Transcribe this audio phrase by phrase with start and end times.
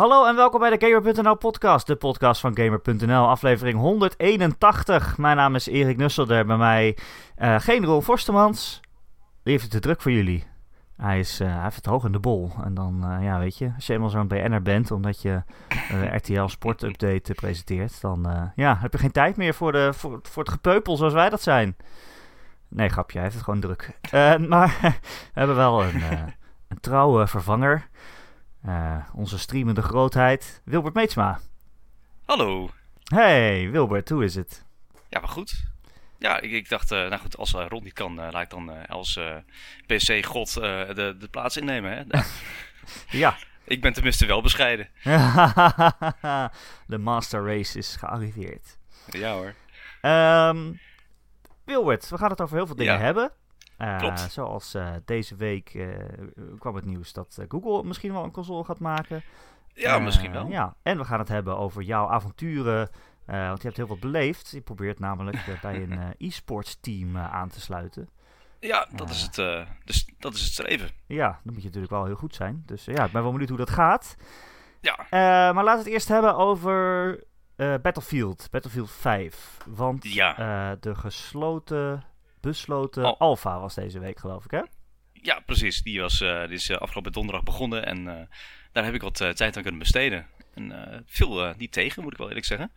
[0.00, 5.18] Hallo en welkom bij de Gamer.nl podcast, de podcast van Gamer.nl, aflevering 181.
[5.18, 6.98] Mijn naam is Erik Nusselder, bij mij
[7.38, 8.80] uh, geen Roel Forstemans.
[9.42, 10.44] Die heeft het te druk voor jullie.
[10.96, 12.50] Hij, is, uh, hij heeft het hoog in de bol.
[12.64, 15.42] En dan, uh, ja, weet je, als je eenmaal zo'n BN'er bent, omdat je
[16.12, 20.42] RTL Sport Update presenteert, dan ja, heb je geen tijd meer voor, de, voor, voor
[20.42, 21.76] het gepeupel zoals wij dat zijn.
[22.68, 23.98] Nee, grapje, hij heeft het gewoon druk.
[24.48, 24.92] maar we
[25.32, 26.02] hebben wel een,
[26.68, 27.88] een trouwe vervanger.
[28.66, 31.40] Uh, onze streamende grootheid, Wilbert Meetsma.
[32.24, 32.70] Hallo.
[33.04, 34.64] Hey, Wilbert, hoe is het?
[35.08, 35.64] Ja, maar goed.
[36.18, 38.86] Ja, ik, ik dacht, uh, nou goed, als uh, Ron niet kan, laat ik dan
[38.88, 39.18] als
[39.86, 42.06] PC-god de, de plaats innemen.
[42.08, 42.20] Hè?
[43.18, 43.36] ja.
[43.64, 44.88] Ik ben tenminste wel bescheiden.
[46.86, 48.78] de Master Race is gearriveerd.
[49.10, 49.54] Ja hoor.
[50.02, 50.80] Um,
[51.64, 53.00] Wilbert, we gaan het over heel veel dingen ja.
[53.00, 53.32] hebben.
[53.80, 55.88] Uh, zoals uh, deze week uh,
[56.58, 59.22] kwam het nieuws dat Google misschien wel een console gaat maken.
[59.74, 60.46] Ja, misschien wel.
[60.46, 62.90] Ja, en we gaan het hebben over jouw avonturen.
[63.24, 64.50] want je hebt heel wat beleefd.
[64.50, 68.08] Je probeert namelijk bij een e-sports team aan te sluiten.
[68.58, 69.34] Ja, dat, is het,
[69.84, 70.90] dus dat is het streven.
[71.06, 72.62] Ja, dan moet je natuurlijk wel heel goed zijn.
[72.66, 74.16] Dus ja, ik ben wel benieuwd hoe dat gaat.
[74.80, 75.06] Ja.
[75.52, 77.24] maar laten we het eerst hebben over
[77.56, 78.48] Battlefield.
[78.50, 79.56] Battlefield 5.
[79.66, 80.76] Want ja.
[80.80, 82.04] de gesloten
[82.40, 83.20] besloten oh.
[83.20, 84.62] Alpha was deze week, geloof ik, hè?
[85.12, 85.82] Ja, precies.
[85.82, 88.14] Die, was, uh, die is uh, afgelopen donderdag begonnen en uh,
[88.72, 90.26] daar heb ik wat tijd aan kunnen besteden.
[90.54, 92.72] En viel niet tegen, moet ik wel eerlijk zeggen.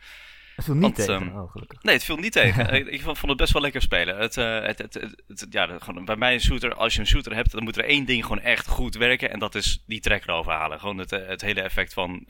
[0.55, 1.83] Het viel niet Want, tegen, um, oh, gelukkig.
[1.83, 2.69] Nee, het viel niet tegen.
[2.73, 4.17] ik, ik, vond het best wel lekker spelen.
[4.17, 4.93] Het, het, het,
[5.27, 7.85] het, ja, gewoon, bij mij een shooter, als je een shooter hebt, dan moet er
[7.85, 9.31] één ding gewoon echt goed werken.
[9.31, 10.79] En dat is die tracker overhalen.
[10.79, 12.23] Gewoon het, het hele effect van,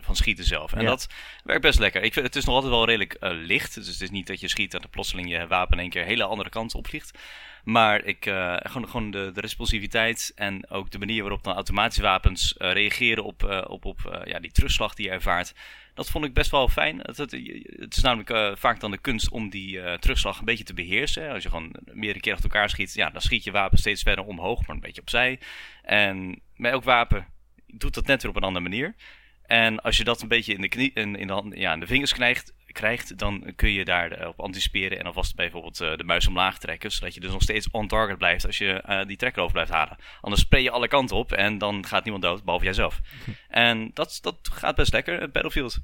[0.00, 0.72] van schieten zelf.
[0.72, 0.88] En ja.
[0.88, 1.08] dat
[1.44, 2.02] werkt best lekker.
[2.02, 3.74] Ik vind, het is nog altijd wel redelijk licht.
[3.74, 6.02] Dus het is niet dat je schiet en de plotseling je wapen in één keer
[6.02, 7.18] een hele andere kant op vliegt.
[7.64, 12.02] Maar ik, uh, gewoon, gewoon de, de, responsiviteit en ook de manier waarop dan automatische
[12.02, 15.54] wapens uh, reageren op, uh, op, op ja, die terugslag die je ervaart.
[15.94, 16.98] Dat vond ik best wel fijn.
[16.98, 17.30] Het, het,
[17.64, 21.30] het is namelijk vaak dan de kunst om die terugslag een beetje te beheersen.
[21.30, 24.24] Als je gewoon meerdere keer achter elkaar schiet, ja, dan schiet je wapen steeds verder
[24.24, 25.40] omhoog, maar een beetje opzij.
[25.82, 27.26] En met elk wapen
[27.66, 28.94] doet dat net weer op een andere manier.
[29.42, 31.80] En als je dat een beetje in de, knie, in, in de, hand, ja, in
[31.80, 36.26] de vingers krijgt, krijgt, dan kun je daarop anticiperen en alvast bijvoorbeeld uh, de muis
[36.26, 39.42] omlaag trekken, zodat je dus nog steeds on target blijft als je uh, die trekker
[39.42, 39.96] over blijft halen.
[40.20, 43.00] Anders spray je alle kanten op en dan gaat niemand dood, behalve jijzelf.
[43.48, 45.78] en dat, dat gaat best lekker, Battlefield.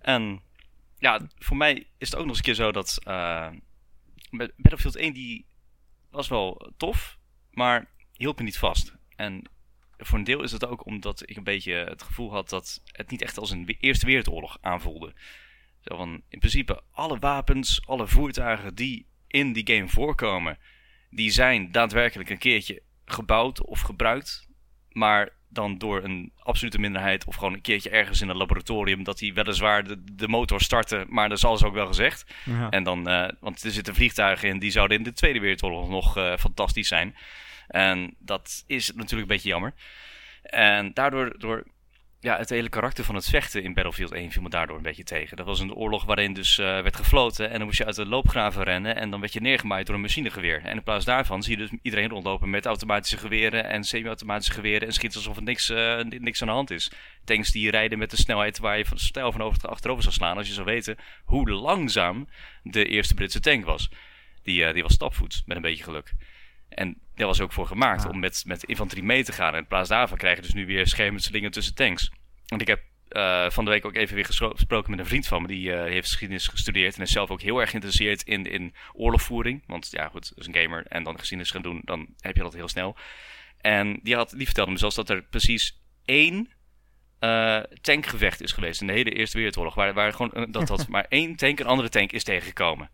[0.00, 0.42] En
[0.98, 3.48] ja, voor mij is het ook nog eens een keer zo dat uh,
[4.56, 5.46] Battlefield 1 die
[6.10, 7.18] was wel tof,
[7.50, 8.94] maar hield me niet vast.
[9.16, 9.50] En
[9.98, 13.10] voor een deel is het ook omdat ik een beetje het gevoel had dat het
[13.10, 15.14] niet echt als een Eerste Wereldoorlog aanvoelde.
[15.84, 20.58] Zo van, in principe, alle wapens, alle voertuigen die in die game voorkomen,
[21.10, 24.48] die zijn daadwerkelijk een keertje gebouwd of gebruikt.
[24.88, 29.20] Maar dan door een absolute minderheid of gewoon een keertje ergens in een laboratorium dat
[29.20, 32.34] hij weliswaar de, de motor startte, maar dat is alles ook wel gezegd.
[32.44, 32.70] Ja.
[32.70, 36.16] En dan, uh, want er zitten vliegtuigen in die zouden in de Tweede Wereldoorlog nog
[36.16, 37.16] uh, fantastisch zijn.
[37.68, 39.74] En dat is natuurlijk een beetje jammer.
[40.42, 41.64] En daardoor door
[42.22, 45.04] ja, het hele karakter van het vechten in Battlefield 1 viel me daardoor een beetje
[45.04, 45.36] tegen.
[45.36, 48.06] Dat was een oorlog waarin dus uh, werd gefloten en dan moest je uit de
[48.06, 50.62] loopgraven rennen en dan werd je neergemaaid door een machinegeweer.
[50.64, 54.86] En in plaats daarvan zie je dus iedereen rondlopen met automatische geweren en semi-automatische geweren
[54.88, 56.92] en schieten alsof er niks, uh, niks aan de hand is.
[57.24, 60.36] Tanks die rijden met de snelheid waar je van stijl van over, achterover zou slaan
[60.36, 62.28] als je zou weten hoe langzaam
[62.62, 63.90] de eerste Britse tank was.
[64.42, 66.12] Die, uh, die was stapvoets, met een beetje geluk.
[66.74, 69.52] En daar was ook voor gemaakt om met, met infanterie mee te gaan.
[69.52, 72.10] En in plaats daarvan krijg je dus nu weer schermutselingen tussen tanks.
[72.46, 72.82] Want ik heb
[73.16, 75.48] uh, van de week ook even weer gesproken met een vriend van me.
[75.48, 79.62] Die uh, heeft geschiedenis gestudeerd en is zelf ook heel erg geïnteresseerd in, in oorlogvoering.
[79.66, 82.54] Want ja, goed, is een gamer en dan geschiedenis gaan doen, dan heb je dat
[82.54, 82.96] heel snel.
[83.60, 86.50] En die, had, die vertelde me zelfs dat er precies één
[87.20, 89.74] uh, tankgevecht is geweest in de hele Eerste Wereldoorlog.
[89.74, 92.90] Waar, waar gewoon, dat, dat maar één tank een andere tank is tegengekomen.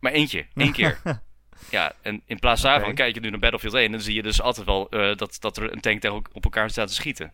[0.00, 1.00] Maar eentje, één keer.
[1.70, 2.94] Ja, en in plaats daarvan okay.
[2.94, 5.36] kijk je nu naar Battlefield 1 en dan zie je dus altijd wel uh, dat,
[5.40, 7.32] dat er een tank tegen op elkaar staat te schieten.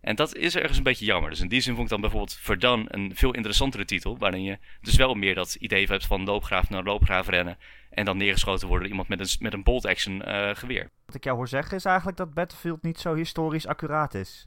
[0.00, 1.30] En dat is ergens een beetje jammer.
[1.30, 4.18] Dus in die zin vond ik dan bijvoorbeeld Verdun een veel interessantere titel.
[4.18, 7.58] Waarin je dus wel meer dat idee hebt van loopgraaf naar loopgraaf rennen.
[7.90, 10.90] En dan neergeschoten worden door iemand met een, met een bolt-action uh, geweer.
[11.06, 14.46] Wat ik jou hoor zeggen is eigenlijk dat Battlefield niet zo historisch accuraat is.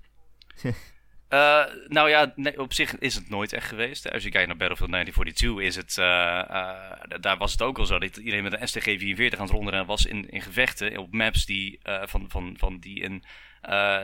[1.34, 4.12] Uh, nou ja, op zich is het nooit echt geweest.
[4.12, 7.86] Als je kijkt naar Battlefield 1942, is het, uh, uh, daar was het ook al
[7.86, 11.46] zo dat iedereen met een STG-44 aan het rondrennen was in, in gevechten op maps
[11.46, 13.24] die, van, van, van die in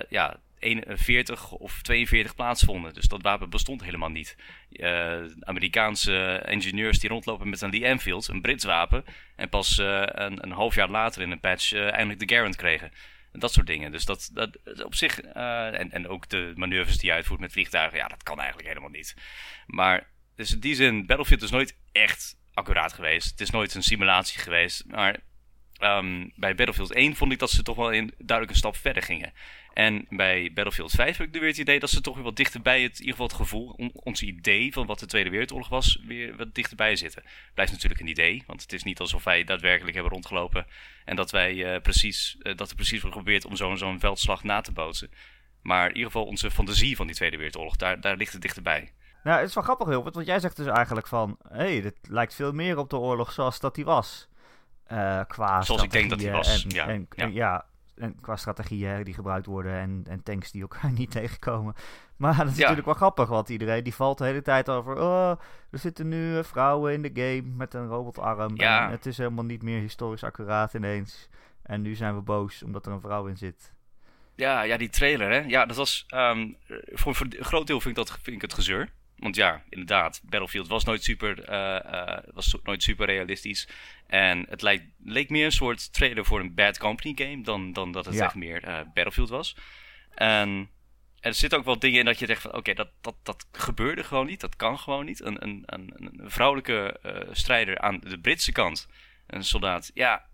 [0.09, 2.93] ja, 41 of 42 plaatsvonden.
[2.93, 4.35] Dus dat wapen bestond helemaal niet.
[5.39, 10.51] Amerikaanse ingenieurs die rondlopen met een Lee Enfield, een Brits wapen, en pas een, een
[10.51, 12.91] half jaar later in een patch eindelijk de Garand kregen.
[13.39, 13.91] Dat soort dingen.
[13.91, 15.19] Dus dat, dat op zich.
[15.19, 17.97] en, en ook de manoeuvres die je uitvoert met vliegtuigen.
[17.97, 19.15] Ja, dat kan eigenlijk helemaal niet.
[19.65, 23.29] Maar dus in die zin, Battlefield is nooit echt accuraat geweest.
[23.29, 24.83] Het is nooit een simulatie geweest.
[24.87, 25.19] Maar
[25.79, 29.03] um, bij Battlefield 1 vond ik dat ze toch wel in, duidelijk een stap verder
[29.03, 29.33] gingen.
[29.77, 32.35] En bij Battlefield 5 heb ik nu weer het idee dat ze toch weer wat
[32.35, 35.99] dichterbij het, in ieder geval het gevoel, ons idee van wat de Tweede Wereldoorlog was,
[36.05, 37.23] weer wat dichterbij zitten.
[37.53, 40.65] Blijft natuurlijk een idee, want het is niet alsof wij daadwerkelijk hebben rondgelopen
[41.05, 44.43] en dat wij uh, precies, uh, dat er precies wordt geprobeerd om zo'n zo'n veldslag
[44.43, 45.11] na te bootsen.
[45.61, 48.93] Maar in ieder geval onze fantasie van die Tweede Wereldoorlog, daar, daar ligt het dichterbij.
[49.23, 51.37] Nou, het is wel grappig, Hilbert, want jij zegt dus eigenlijk van...
[51.49, 54.27] hé, hey, dit lijkt veel meer op de oorlog zoals dat die was.
[54.91, 56.87] Uh, qua Zoals ik denk dat die was, en, ja.
[56.87, 57.27] En, ja.
[57.27, 57.65] ja.
[57.97, 61.75] En qua strategieën die gebruikt worden en, en tanks die elkaar niet tegenkomen.
[62.17, 64.95] Maar dat is natuurlijk wel grappig, want iedereen die valt de hele tijd over...
[65.01, 65.31] Oh,
[65.71, 68.55] er zitten nu vrouwen in de game met een robotarm.
[68.55, 68.85] Ja.
[68.85, 71.29] En het is helemaal niet meer historisch accuraat ineens.
[71.63, 73.73] En nu zijn we boos omdat er een vrouw in zit.
[74.35, 75.39] Ja, ja die trailer, hè.
[75.39, 76.05] Ja, dat was...
[76.15, 76.57] Um,
[76.91, 78.89] voor, voor een groot deel vind ik, dat, vind ik het gezeur.
[79.17, 83.67] Want ja, inderdaad, Battlefield was nooit super, uh, uh, was nooit super realistisch.
[84.07, 87.91] En het lijkt, leek meer een soort trailer voor een Bad Company game dan, dan
[87.91, 88.25] dat het Ja.
[88.25, 89.55] echt meer uh, Battlefield was.
[90.15, 90.69] En
[91.19, 94.03] er zitten ook wel dingen in dat je zegt van oké, dat, dat, dat gebeurde
[94.03, 95.21] gewoon niet, dat kan gewoon niet.
[95.21, 96.99] Een, een, een, een vrouwelijke
[97.31, 98.87] strijder aan de Britse kant,
[99.27, 100.25] een soldaat, ja,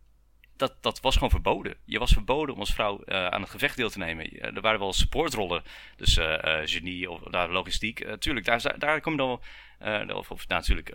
[0.57, 1.75] dat, dat was gewoon verboden.
[1.85, 4.39] Je was verboden om als vrouw uh, aan het gevecht deel te nemen.
[4.39, 5.63] er waren wel supportrollen,
[5.95, 8.05] dus uh, genie of daar logistiek.
[8.19, 9.41] tuurlijk, daar, daar kom je dan
[10.07, 10.93] wel, of, of natuurlijk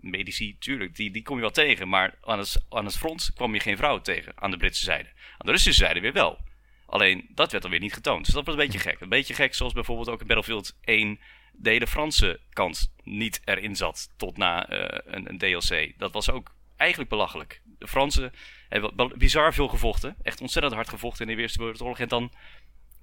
[0.00, 1.88] medici, tuurlijk, die, die kom je wel tegen.
[1.88, 5.08] Maar aan het, aan het front kwam je geen vrouw tegen, aan de Britse zijde.
[5.08, 6.38] Aan de Russische zijde weer wel.
[6.86, 8.24] Alleen, dat werd dan weer niet getoond.
[8.24, 9.00] Dus dat was een beetje gek.
[9.00, 11.20] Een beetje gek, zoals bijvoorbeeld ook in Battlefield 1
[11.52, 15.92] de hele Franse kant niet erin zat tot na een, een DLC.
[15.98, 17.60] Dat was ook eigenlijk belachelijk.
[17.78, 18.32] De Fransen
[18.70, 20.16] hebben bizar veel gevochten.
[20.22, 21.98] Echt ontzettend hard gevochten in de Eerste Wereldoorlog.
[21.98, 22.32] En dan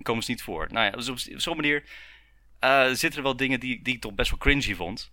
[0.01, 0.67] komen ze niet voor.
[0.71, 1.83] Nou ja, dus op zo'n manier
[2.63, 5.11] uh, zitten er wel dingen die, die ik toch best wel cringy vond.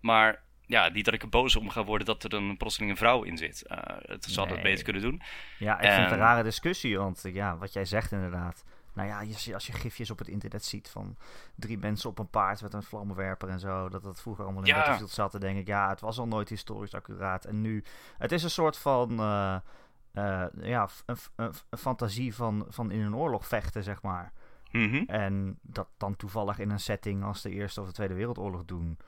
[0.00, 2.96] Maar ja, niet dat ik er boos om ga worden dat er dan plotseling een
[2.96, 3.64] vrouw in zit.
[3.66, 4.54] Uh, het zou nee.
[4.54, 5.22] dat beter kunnen doen.
[5.58, 6.98] Ja, ik vind het een rare discussie.
[6.98, 8.64] Want ja, wat jij zegt inderdaad.
[8.94, 11.16] Nou ja, als je, als je gifjes op het internet ziet van
[11.54, 14.68] drie mensen op een paard met een vlammenwerper en zo, dat dat vroeger allemaal in
[14.68, 14.76] Ja.
[14.76, 17.44] Battlefield zat, dan denk ik, ja, het was al nooit historisch accuraat.
[17.44, 17.84] En nu,
[18.18, 19.56] het is een soort van, eh,
[20.14, 20.88] eh, ja,
[21.36, 24.32] een, fantasie van, van in een oorlog vechten, zeg maar.
[24.70, 25.04] Mhm.
[25.06, 28.98] En dat dan toevallig in een setting als de Eerste of de Tweede Wereldoorlog doen.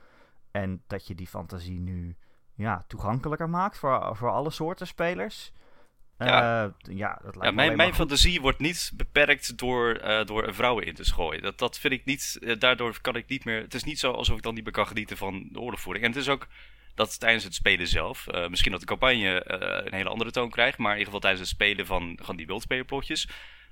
[0.51, 2.15] En dat je die fantasie nu
[2.53, 5.51] ja, toegankelijker maakt voor, voor alle soorten spelers.
[6.17, 6.65] Ja.
[6.65, 7.97] Eh, ja, dat Ja, mijn, mijn goed.
[7.97, 11.41] fantasie wordt niet beperkt door, eh, door vrouwen in te schooien.
[11.41, 13.61] Dat, dat vind ik niet, daardoor kan ik niet meer.
[13.61, 16.05] Het is niet zo alsof ik dan niet meer kan genieten van de oorlogvoering.
[16.05, 16.47] En het is ook
[16.97, 20.49] dat tijdens het spelen zelf, eh, misschien dat de campagne eh, een hele andere toon
[20.49, 23.27] krijgt, maar in ieder geval tijdens het spelen van, van die wildspelerplotjes.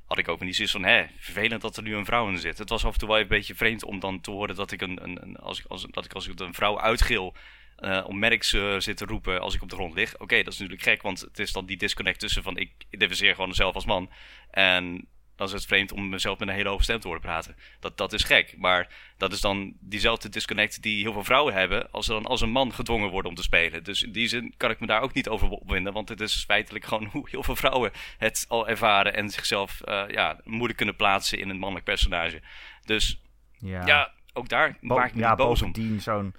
[0.05, 2.57] Had ik ook niet zoiets van, hè, vervelend dat er nu een vrouw in zit.
[2.57, 4.81] Het was af en toe wel een beetje vreemd om dan te horen dat ik
[4.81, 7.35] een, een, een als, ik, als, dat ik als ik een vrouw uitgil
[7.75, 10.19] eh, om merks eh, zit te roepen als ik op de grond lig.
[10.19, 13.33] Oké, dat is natuurlijk gek, want het is dan die disconnect tussen van ik identificeer
[13.33, 14.09] gewoon mezelf als man.
[14.51, 17.55] En dan is het vreemd om mezelf met een hele hoge stem te horen praten.
[17.79, 21.91] Dat, dat is gek, maar dat is dan diezelfde disconnect die heel veel vrouwen hebben
[21.91, 23.83] als ze dan als een man gedwongen worden om te spelen.
[23.83, 26.43] Dus in die zin kan ik me daar ook niet over opwinden, want het is
[26.47, 30.95] feitelijk gewoon hoe heel veel vrouwen het al ervaren en zichzelf eh, ja, moeilijk kunnen
[30.95, 32.41] plaatsen in een mannelijk personage.
[32.85, 33.21] Dus
[33.57, 35.99] Ja, ja, ook daar Bo- maak ik me ja niet boos om.
[35.99, 36.35] zo'n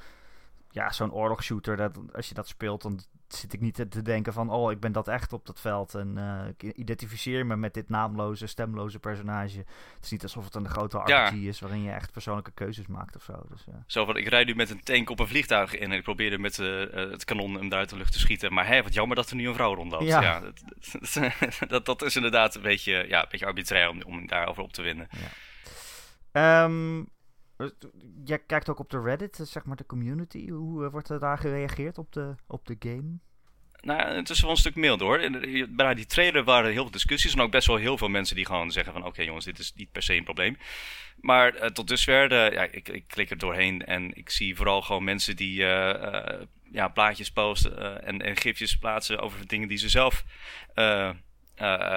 [0.71, 4.51] ja, zo'n oorlogsshooter, dat, als je dat speelt, dan zit ik niet te, denken van,
[4.51, 5.95] oh, ik ben dat echt op dat veld.
[5.95, 9.59] En eh, ik identificeer me met dit naamloze, stemloze personage.
[9.95, 11.31] Het is niet alsof het een grote RPG Ja.
[11.31, 13.43] is waarin je echt persoonlijke keuzes maakt of zo.
[13.49, 13.85] Dus, ja.
[13.87, 16.39] Zo van, ik rijd nu met een tank op een vliegtuig in en ik probeerde
[16.39, 18.53] met eh, eh, het kanon hem daar uit de lucht te schieten.
[18.53, 20.05] Maar hé, wat jammer dat er nu een vrouw rondloopt.
[20.05, 20.23] Ja.
[20.23, 20.43] Ja,
[21.69, 24.83] dat, dat, is inderdaad een beetje, ja, een beetje arbitrair om, om daarover op te
[24.83, 25.09] winnen.
[26.33, 27.05] Ehm, eh,
[28.25, 30.51] jij kijkt ook op de Reddit, eh, zeg maar de community.
[30.51, 33.19] Hoe eh, wordt er daar gereageerd op de, op de game?
[33.81, 35.31] Nou, het is wel een stuk milder hoor.
[35.69, 38.47] Bij die trailer waren heel veel discussies en ook best wel heel veel mensen die
[38.47, 40.57] gewoon zeggen van oké jongens, dit is niet per se een probleem.
[41.21, 45.05] Maar eh, tot dusver, ja, ik, ik klik er doorheen en ik zie vooral gewoon
[45.05, 45.55] mensen die
[46.71, 50.25] ja, plaatjes posten en, en gifjes plaatsen over dingen die ze zelf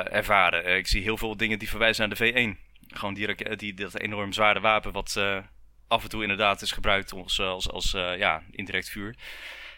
[0.09, 0.77] ervaren.
[0.77, 2.68] Ik zie heel veel dingen die verwijzen naar de V1.
[2.93, 5.37] Gewoon die, die, dat enorm zware wapen wat eh,
[5.87, 9.15] af en toe inderdaad is gebruikt als, als, als eh, ja, indirect vuur.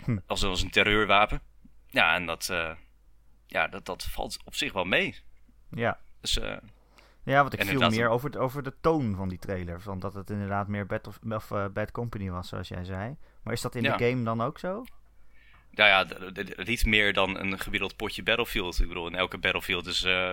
[0.03, 0.17] Hm.
[0.25, 1.41] Als, als een terreurwapen.
[1.87, 2.71] Ja, en dat, eh,
[3.47, 5.15] ja, dat, dat valt op zich wel mee.
[5.69, 5.99] Ja.
[6.21, 6.57] Dus eh,
[7.23, 9.81] Ja, want ik viel meer over, de- over de toon van die trailer.
[9.81, 13.17] Van dat het inderdaad meer Bad, of, of, eh, Bad Company was, zoals jij zei.
[13.43, 13.97] Maar is dat in Ja.
[13.97, 14.83] de game dan ook zo?
[15.73, 16.05] Ja, ja,
[16.63, 18.79] niet meer dan een gemiddeld potje Battlefield.
[18.79, 20.31] Ik bedoel, in elke Battlefield is, uh,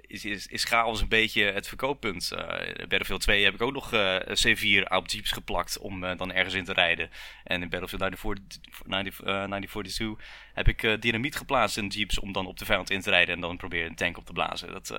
[0.00, 2.30] is, is, is chaos een beetje het verkooppunt.
[2.32, 2.38] Uh,
[2.76, 6.64] Battlefield 2 heb ik ook nog uh, C4 op jeeps geplakt om dan ergens in
[6.64, 7.10] te rijden.
[7.44, 12.90] En in Battlefield 1942 heb ik dynamiet geplaatst in jeeps om dan op de vijand
[12.90, 14.72] in te rijden en dan proberen een tank op te blazen.
[14.72, 14.96] Dat,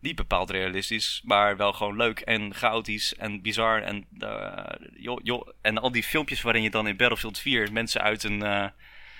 [0.00, 3.82] niet bepaald realistisch, maar wel gewoon leuk en chaotisch en bizar.
[3.82, 4.06] En,
[4.96, 8.72] joh, joh, en al die filmpjes waarin je dan in Battlefield 4 mensen uit een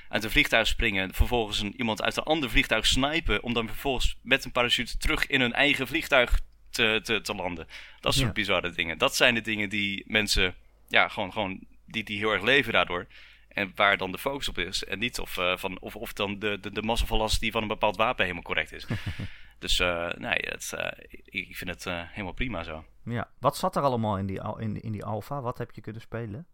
[0.09, 4.19] uit een vliegtuig springen, vervolgens een, iemand uit een ander vliegtuig snipen, om dan vervolgens
[4.23, 7.67] met een parachute terug in hun eigen vliegtuig te, te, te landen.
[8.01, 8.99] Dat soort bizarre dingen.
[8.99, 10.55] Dat zijn de dingen die mensen,
[10.89, 13.07] ja, gewoon, gewoon die, die heel erg leven daardoor.
[13.49, 14.85] En waar dan de focus op is.
[14.85, 17.53] En niet of, uh, van, of, of dan de, de, de massa van last die
[17.53, 18.87] van een bepaald wapen helemaal correct is.
[19.59, 20.91] dus uh, nee, het, uh,
[21.25, 22.85] ik vind het helemaal prima zo.
[23.05, 25.41] Ja, wat zat er allemaal in die, in, in die alpha?
[25.41, 26.47] Wat heb je kunnen spelen?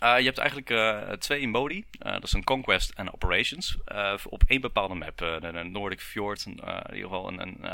[0.00, 1.84] Uh, je hebt eigenlijk uh, twee modi.
[2.06, 3.76] Uh, dat is een Conquest en Operations.
[4.28, 5.18] op één bepaalde map.
[5.18, 6.46] de Nordic Fjord.
[6.46, 7.64] in ieder geval een, een,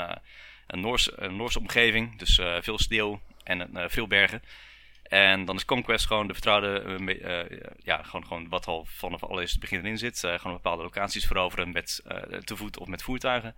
[0.67, 2.17] een, Noorse, een Noorse omgeving.
[2.17, 4.43] Dus veel sneeuw en veel bergen.
[5.03, 6.99] En dan is Conquest gewoon de vertrouwde,
[7.83, 10.19] ja, gewoon, gewoon wat al vanaf allereerst het begin erin zit.
[10.19, 12.01] gewoon bepaalde locaties veroveren met
[12.43, 13.55] te voet of met voertuigen.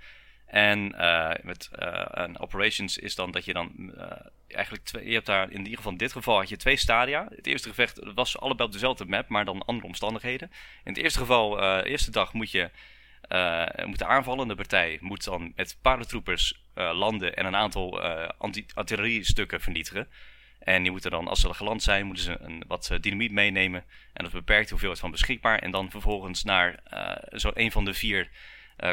[0.49, 4.11] En uh, met uh, operations is dan dat je dan uh,
[4.47, 7.27] eigenlijk twee, je hebt daar in ieder geval in dit geval had je twee stadia.
[7.35, 10.51] Het eerste gevecht was allebei op dezelfde map, maar dan andere omstandigheden.
[10.83, 12.69] In het eerste geval, de eerste dag moet je
[13.85, 18.01] moet de aanvallende partij moet dan met paratroopers landen en een aantal
[18.73, 20.07] artilleriestukken vernietigen.
[20.59, 23.83] En die moeten dan, als ze geland zijn, moeten ze een, wat dynamiet meenemen.
[24.13, 25.59] En dat beperkt hoeveelheid van beschikbaar.
[25.59, 26.79] En dan vervolgens naar
[27.31, 28.29] zo een van de vier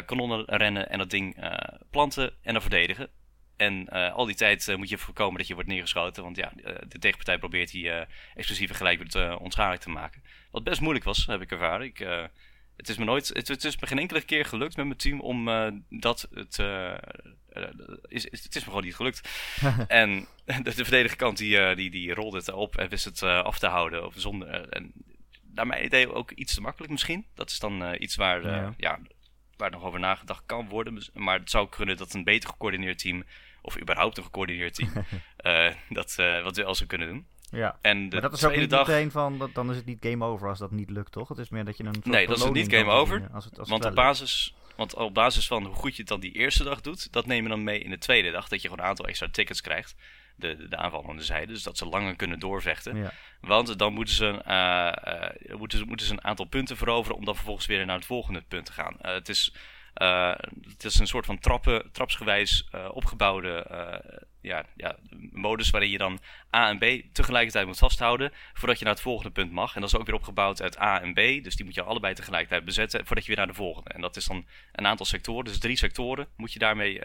[0.07, 1.55] kanonnen rennen en dat ding uh,
[1.91, 3.09] planten en dan verdedigen.
[3.57, 6.23] En uh, al die tijd moet je voorkomen dat je wordt neergeschoten.
[6.23, 6.53] Want ja,
[6.89, 7.91] de tegenpartij probeert die
[8.35, 10.23] explosieve gelijk weer onschadelijk te maken.
[10.51, 11.87] Wat best moeilijk was, heb ik ervaren.
[11.87, 11.99] Ik,
[12.77, 15.21] het is me nooit, het, het, is me geen enkele keer gelukt met mijn team
[15.21, 15.45] om
[15.89, 16.59] dat het,
[18.09, 19.29] is, het is me gewoon niet gelukt.
[19.89, 23.59] en de, de verdedigende kant die, die, die rolde het op en wist het af
[23.59, 24.07] te houden.
[24.07, 24.93] Of zonder, en
[25.55, 27.27] naar mijn idee ook iets te makkelijk misschien.
[27.35, 28.75] Dat is dan iets waar ja.
[28.77, 28.99] ja
[29.57, 31.03] waar nog over nagedacht kan worden.
[31.15, 33.25] Maar het zou kunnen dat een beter gecoördineerd team,
[33.63, 34.91] of überhaupt een gecoördineerd team,
[35.47, 37.27] uh, dat uh, wat wel zou kunnen doen.
[37.51, 38.87] Ja, en maar dat is ook niet dag...
[38.87, 41.29] meteen van, dat, dan is het niet game over als dat niet lukt, toch?
[41.29, 43.69] Het is meer dat je een Nee, dat is niet game over, als het, als
[43.69, 46.81] want, op basis, want op basis van hoe goed je het dan die eerste dag
[46.81, 49.07] doet, dat nemen we dan mee in de tweede dag, dat je gewoon een aantal
[49.07, 49.95] extra tickets krijgt
[50.37, 51.53] de, de, de aanvallende zijde.
[51.53, 52.97] Dus dat ze langer kunnen doorvechten.
[52.97, 53.13] Ja.
[53.41, 57.25] Want dan moeten ze, uh, uh, moeten, ze, moeten ze een aantal punten veroveren om
[57.25, 58.97] dan vervolgens weer naar het volgende punt te gaan.
[59.03, 59.55] Uh, het, is,
[59.95, 63.67] het is een soort van trappen, trapsgewijs opgebouwde
[64.41, 64.97] ja, ja,
[65.31, 66.19] modus waarin je dan
[66.57, 69.75] A en B tegelijkertijd moet vasthouden voordat je naar het volgende punt mag.
[69.75, 71.17] En dat is ook weer opgebouwd uit A en B.
[71.17, 73.91] Dus die moet je allebei tegelijkertijd bezetten voordat je weer naar de volgende.
[73.91, 75.45] En dat is dan een aantal sectoren.
[75.45, 77.01] Dus drie sectoren moet je daarmee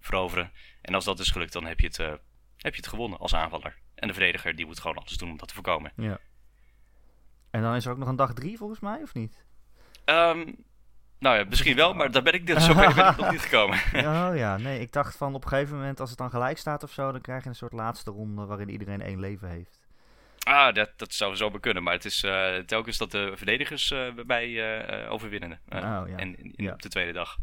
[0.00, 0.52] veroveren.
[0.82, 2.20] En als dat is gelukt, dan heb je het
[2.58, 3.76] heb je het gewonnen als aanvaller.
[3.94, 5.92] En de verdediger die moet gewoon alles doen om dat te voorkomen.
[5.96, 6.18] Ja.
[7.50, 9.44] En dan is er ook nog een dag drie volgens mij, of niet?
[10.04, 10.64] Um,
[11.18, 13.78] nou ja, misschien wel, maar daar ben ik, zo ben ik nog niet gekomen.
[13.94, 16.82] oh ja, nee, ik dacht van op een gegeven moment als het dan gelijk staat
[16.82, 19.86] of zo, dan krijg je een soort laatste ronde waarin iedereen één leven heeft.
[20.38, 24.12] Ah, dat, dat zou zo kunnen, maar het is uh, telkens dat de verdedigers uh,
[24.26, 25.60] bij uh, overwinnen.
[25.68, 26.04] oh, ja.
[26.04, 26.72] En in, in ja.
[26.72, 27.36] op de tweede dag.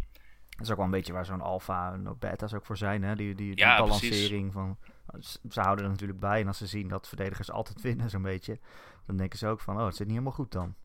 [0.50, 3.16] Dat is ook wel een beetje waar zo'n alfa en beta's ook voor zijn, hè?
[3.16, 4.78] Die, die, die ja, balancering van
[5.22, 6.42] ze houden er natuurlijk bij.
[6.42, 8.60] En als ze zien dat verdedigers altijd winnen, zo'n beetje,
[9.06, 10.76] dan denken ze ook van, oh, het zit niet helemaal goed dan.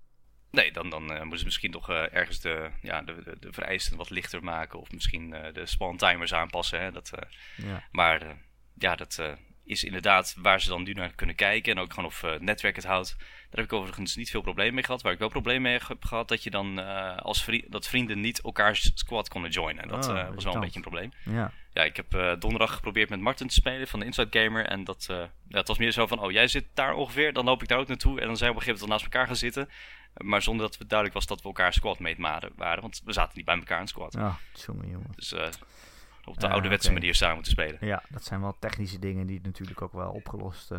[0.50, 3.52] Nee, dan, dan uh, moeten ze misschien toch uh, ergens de, ja, de, de, de,
[3.52, 4.80] vereisten wat lichter maken.
[4.80, 6.80] Of misschien uh, de spawn timers aanpassen.
[6.80, 6.92] Hè?
[6.92, 7.10] Dat,
[7.56, 7.84] ja.
[7.90, 8.38] Maar
[8.74, 9.22] ja, dat
[9.70, 11.72] is inderdaad waar ze dan nu naar kunnen kijken.
[11.72, 13.16] En ook gewoon of het netwerk het houdt.
[13.18, 15.02] Daar heb ik overigens niet veel problemen mee gehad.
[15.02, 16.78] Waar ik wel problemen mee heb gehad, dat je dan
[17.18, 19.88] als vriend, dat vrienden niet elkaars squad konden joinen.
[19.88, 21.12] Dat oh, was wel een beetje een probleem.
[21.24, 24.66] Ja ja, ik heb uh, donderdag geprobeerd met Martin te spelen van de Inside Gamer.
[24.66, 27.62] En dat, ja, het was meer zo van, oh jij zit daar ongeveer, dan loop
[27.62, 28.20] ik daar ook naartoe.
[28.20, 29.68] En dan zijn we op een gegeven moment naast elkaar gaan zitten.
[30.16, 32.80] Maar zonder dat het duidelijk was dat we elkaar squadmate waren.
[32.80, 34.12] Want we zaten niet bij elkaar in squad.
[34.12, 35.12] Ja, jongen, jongen.
[35.14, 35.34] Dus
[36.24, 37.78] op de ouderwetse manier samen moeten spelen.
[37.80, 40.70] Ja, dat zijn wel technische dingen die natuurlijk ook wel opgelost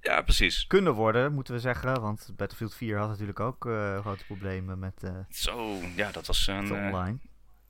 [0.00, 0.66] ja, precies.
[0.66, 2.00] kunnen worden, moeten we zeggen.
[2.00, 3.60] Want Battlefield 4 had natuurlijk ook
[4.00, 5.12] grote problemen met...
[5.28, 7.18] Zo, ja, dat was een, online.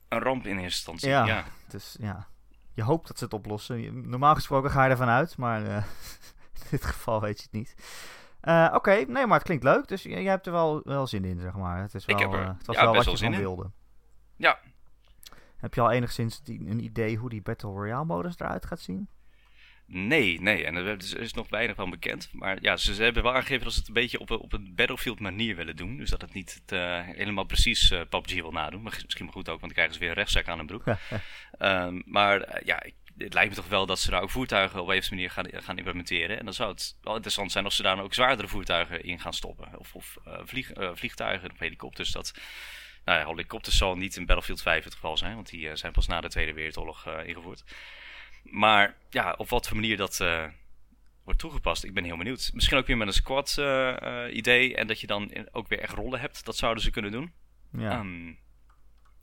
[0.07, 1.09] een ramp in eerste instantie.
[1.09, 1.45] Ja, ja.
[1.67, 2.27] dus ja
[2.79, 4.09] je hoopt dat ze het oplossen.
[4.09, 5.61] Normaal gesproken ga je ervan uit, maar
[6.59, 7.75] in dit geval weet je het niet.
[8.73, 9.87] Oké, nee, maar het klinkt leuk.
[9.87, 11.81] Dus jij hebt er wel, wel zin in, zeg maar.
[11.81, 13.71] Het, is wel, heb er, het was ja, wel wat je van wilde.
[14.35, 14.59] Ja.
[15.59, 19.07] Heb je al enigszins die, een idee hoe die Battle Royale modus eruit gaat zien?
[19.91, 20.65] nee, nee.
[20.65, 22.29] En er is, er is nog weinig van bekend.
[22.33, 24.53] Maar ja, ze, ze hebben wel aangegeven dat ze het een beetje op, een- op
[24.53, 25.97] een Battlefield manier willen doen.
[25.97, 28.81] Dus dat het niet het, eh, helemaal precies eh, PUBG wil nadoen.
[28.81, 30.83] Maar misschien maar goed ook, want dan krijgen ze weer een rechtszaak aan hun broek.
[31.57, 34.81] Ehm, maar eh, ja, ik, het lijkt me toch wel dat ze daar ook voertuigen
[34.81, 36.39] op een of andere manier gaan, gaan implementeren.
[36.39, 39.19] En dan zou het wel interessant zijn als ze daar dan ook zwaardere voertuigen in
[39.19, 39.79] gaan stoppen.
[39.79, 42.11] Of, of vlieg, vliegtuigen of helikopters.
[42.11, 42.33] Dat,
[43.09, 45.91] nou ja, helikopters zal niet in Battlefield 5 het geval zijn, want die eh, zijn
[45.91, 47.63] pas na de Tweede Wereldoorlog eh, ingevoerd.
[48.43, 50.45] Maar ja, op wat voor manier dat eh,
[51.23, 52.51] wordt toegepast, ik ben heel benieuwd.
[52.53, 53.57] Misschien ook weer met een squad
[54.31, 56.45] idee en dat je dan in- ook weer echt rollen hebt.
[56.45, 57.33] Dat zouden ze kunnen doen.
[57.77, 57.91] Ja.
[57.91, 58.33] Ehm,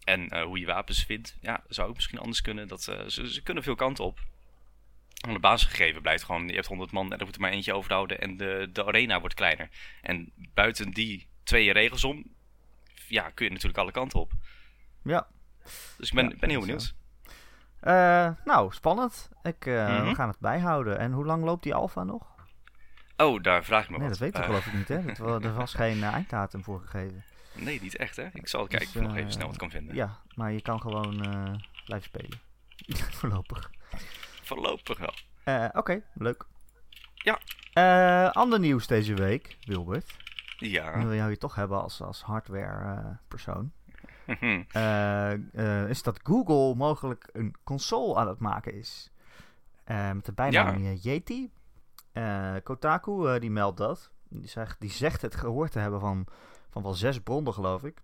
[0.04, 2.68] en hoe je wapens vindt, ja, zou ook misschien anders kunnen.
[2.68, 4.20] Dat, ze, ze kunnen veel kanten op.
[5.24, 7.74] Maar de basisgegeven blijft gewoon, je hebt 100 man en er moet er maar eentje
[7.74, 9.68] overhouden en de, de arena wordt kleiner.
[10.02, 12.35] En buiten die twee regels om,
[13.08, 14.32] ja, kun je natuurlijk alle kanten op.
[15.02, 15.26] ja.
[15.96, 16.94] Dus ik ben, Ja, ben heel benieuwd.
[17.80, 19.28] Eh, nou, spannend.
[19.42, 20.04] Ik, Mhm.
[20.08, 20.98] We gaan het bijhouden.
[20.98, 22.34] En hoe lang loopt die alfa nog?
[23.16, 24.18] Oh, daar vraag ik me Nee, wat.
[24.18, 25.02] dat weet ik Eh, geloof ik niet, hè?
[25.24, 27.24] Dat er was geen einddatum voor gegeven.
[27.54, 28.26] Nee, niet echt, hè?
[28.32, 29.94] Ik zal kijken Dus, of ik nog even snel wat kan vinden.
[29.94, 31.16] Ja, maar je kan gewoon
[31.84, 32.40] blijven spelen.
[33.18, 33.70] Voorlopig.
[34.42, 35.68] Voorlopig wel.
[35.72, 36.44] Oké, leuk.
[37.14, 37.38] Ja.
[38.30, 40.16] Ander nieuws deze week, Wilbert.
[40.56, 40.96] Ja.
[40.96, 43.72] Nu wil jou je toch hebben als, als hardware eh, persoon.
[44.26, 44.62] Mhm.
[44.72, 49.10] Eh, eh, is dat Google mogelijk een console aan het maken is.
[49.86, 51.50] Met de bijnaam eh, Yeti.
[52.62, 54.10] Kotaku die meldt dat.
[54.28, 56.26] Die zegt, die zegt het gehoord te hebben van,
[56.70, 58.02] van wel zes bronnen, geloof ik.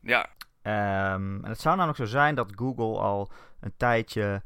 [0.00, 0.28] ja,
[0.62, 4.42] Ehm, en het zou namelijk zo zijn dat Google al een tijdje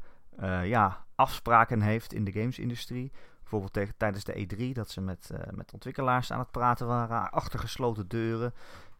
[0.63, 3.11] ja, afspraken heeft in de gamesindustrie.
[3.49, 7.31] Bijvoorbeeld tegen, tijdens de E3 dat ze met, eh, met ontwikkelaars aan het praten waren
[7.31, 8.53] achter gesloten deuren.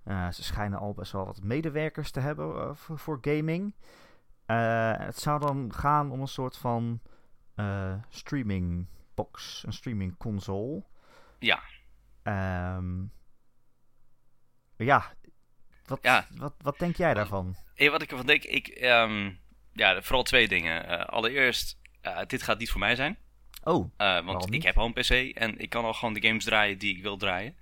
[0.03, 3.75] Eh, ze schijnen al best wel wat medewerkers te hebben eh, voor, voor gaming.
[5.05, 7.01] Het zou dan gaan om een soort van
[8.09, 10.83] streaming box, een streaming console.
[11.39, 11.59] ja.
[12.23, 13.03] Ehm,
[14.75, 15.13] ja,
[15.85, 16.25] wat, Ja.
[16.35, 17.55] Wat, wat denk jij daarvan?
[17.75, 19.31] Hey, wat ik ervan denk, ik, ehm,
[19.73, 21.07] ja, vooral twee dingen.
[21.07, 21.79] Allereerst,
[22.27, 23.17] dit gaat niet voor mij zijn.
[23.63, 26.43] Oh, Waarom want ik heb al een PC en ik kan al gewoon de games
[26.43, 27.55] draaien die ik wil draaien.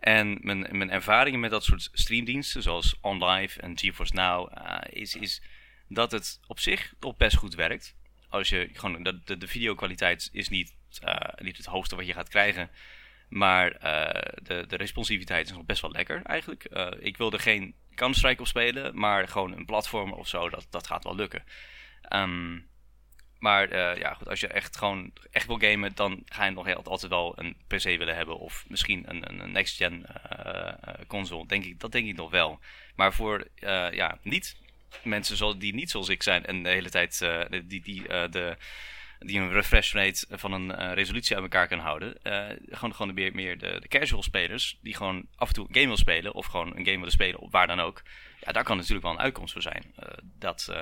[0.00, 5.16] En mijn, mijn ervaringen met dat soort streamdiensten, zoals OnLive en GeForce Now, eh, is,
[5.16, 5.42] is
[5.88, 7.94] dat het op zich toch best goed werkt.
[8.28, 12.12] Als je gewoon, de, de, de videokwaliteit is niet, eh, niet het hoogste wat je
[12.12, 12.70] gaat krijgen.
[13.28, 13.70] Maar
[14.42, 16.64] de, de responsiviteit is nog best wel lekker eigenlijk.
[16.98, 21.04] Ik wilde geen Counter-Strike op spelen, maar gewoon een platform of zo, dat, dat gaat
[21.04, 21.44] wel lukken.
[22.02, 22.58] Ehm,
[23.42, 26.74] maar eh, ja, goed, als je echt gewoon echt wil gamen, dan ga je nog
[26.74, 28.38] altijd wel een PC willen hebben.
[28.38, 31.46] Of misschien een, een, next-gen eh, eh, console.
[31.46, 32.60] Denk ik, dat denk ik nog wel.
[32.96, 33.48] Maar voor
[33.90, 34.56] ja, niet
[35.02, 37.26] mensen zoals, die niet zoals ik zijn en de hele tijd
[37.64, 38.56] die, die, de,
[39.18, 42.16] die een refresh rate van een resolutie aan elkaar kan houden.
[42.70, 45.86] gewoon, gewoon meer, meer de, de casual spelers die gewoon af en toe een game
[45.86, 46.34] willen spelen.
[46.34, 48.02] Of gewoon een game willen spelen, op waar dan ook.
[48.40, 49.94] Ja, daar kan natuurlijk wel een uitkomst voor zijn.
[50.38, 50.72] Dat,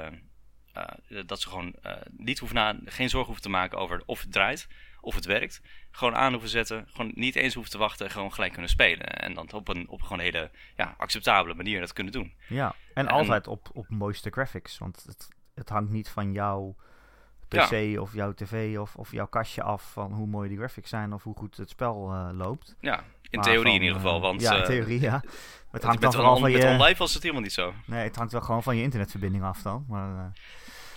[0.73, 4.03] eh, eh, dat ze gewoon eh, niet hoeven na, geen zorgen hoeven te maken over
[4.07, 4.69] of het draait,
[5.01, 5.63] of het werkt.
[5.91, 9.07] Gewoon aan hoeven zetten, gewoon niet eens hoeven te wachten, gewoon gelijk kunnen spelen.
[9.07, 12.35] En dan op een, op gewoon een hele ja, acceptabele manier dat kunnen doen.
[12.49, 12.75] ja.
[12.95, 14.79] En En- altijd op, op mooiste graphics.
[14.79, 16.77] Want het, het hangt niet van jouw
[17.49, 21.13] PC of jouw tv of, of jouw kastje af van hoe mooi die graphics zijn
[21.13, 21.97] of hoe goed het spel
[22.33, 22.77] loopt.
[22.81, 24.17] Ja, in theorie van, in ieder geval.
[24.17, 25.11] eh, Want ja, in eh, theorie, ja.
[25.11, 26.69] Maar het hangt dan met, on- van met je...
[26.69, 27.73] OnLive was het helemaal niet zo.
[27.87, 29.85] Nee, het hangt wel gewoon van je internetverbinding af dan.
[29.89, 30.25] Maar, eh,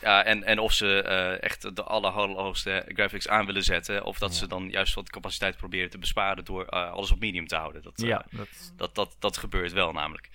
[0.01, 1.01] Ja, en, en of ze
[1.41, 4.03] echt de allerhoogste graphics aan willen zetten.
[4.05, 4.37] Of dat Ja.
[4.37, 7.81] ze dan juist wat capaciteit proberen te besparen door alles op medium te houden.
[7.81, 10.29] Dat, ja, dat, dat, dat, dat gebeurt wel namelijk.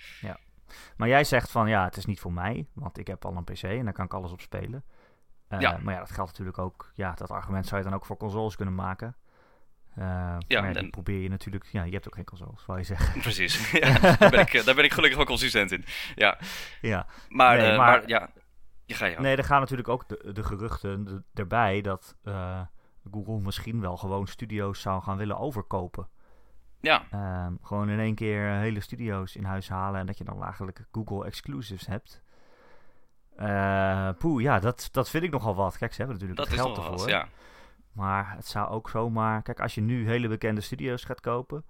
[0.97, 3.43] Maar jij zegt van ja, het is niet voor mij, want ik heb al een
[3.43, 4.83] PC en daar kan ik alles op spelen.
[5.59, 5.79] Ja.
[5.81, 6.91] Maar ja, dat geldt natuurlijk ook.
[6.95, 9.15] Ja, dat argument zou je dan ook voor consoles kunnen maken.
[9.99, 11.65] Eh, ja, die en- probeer je natuurlijk.
[11.71, 13.21] Ja, je hebt ook geen consoles, wou je zeggen.
[13.27, 13.71] Precies.
[13.79, 15.85] ja, daar, ben ik, eh, daar ben ik gelukkig wel consistent in.
[16.15, 16.37] Ja,
[16.81, 17.05] ja.
[17.29, 18.29] maar, Nee, eh, maar- maar, ja,
[18.85, 22.15] je Nee, er gaan natuurlijk ook de, de geruchten de- erbij dat
[23.11, 26.07] Google misschien wel gewoon studio's zou gaan willen overkopen.
[26.81, 30.43] Ja, Ehm, gewoon in één keer hele studio's in huis halen en dat je dan
[30.43, 32.21] eigenlijk Google exclusives hebt.
[33.35, 35.77] Eh poeh, ja, dat, dat vind ik nogal wat.
[35.77, 36.99] Kijk, ze hebben natuurlijk dat het geld wel ervoor.
[36.99, 37.27] wat, ja.
[37.99, 39.41] Maar het zou ook zomaar...
[39.41, 41.65] Kijk, als je nu hele bekende studio's gaat kopen...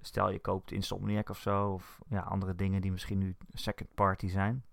[0.00, 1.70] Stel je koopt Insomniac of zo...
[1.72, 4.64] Of ja, andere dingen die misschien nu second party zijn...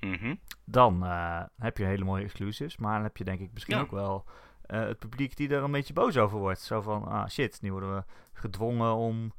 [0.00, 0.34] Mhm.
[0.64, 2.76] Dan eh, heb je hele mooie exclusives.
[2.76, 3.80] Maar dan heb je denk ik misschien Ja.
[3.82, 4.24] ook wel...
[4.62, 6.60] eh, het publiek die er een beetje boos over wordt.
[6.60, 9.32] Zo van, ah shit, nu worden we gedwongen om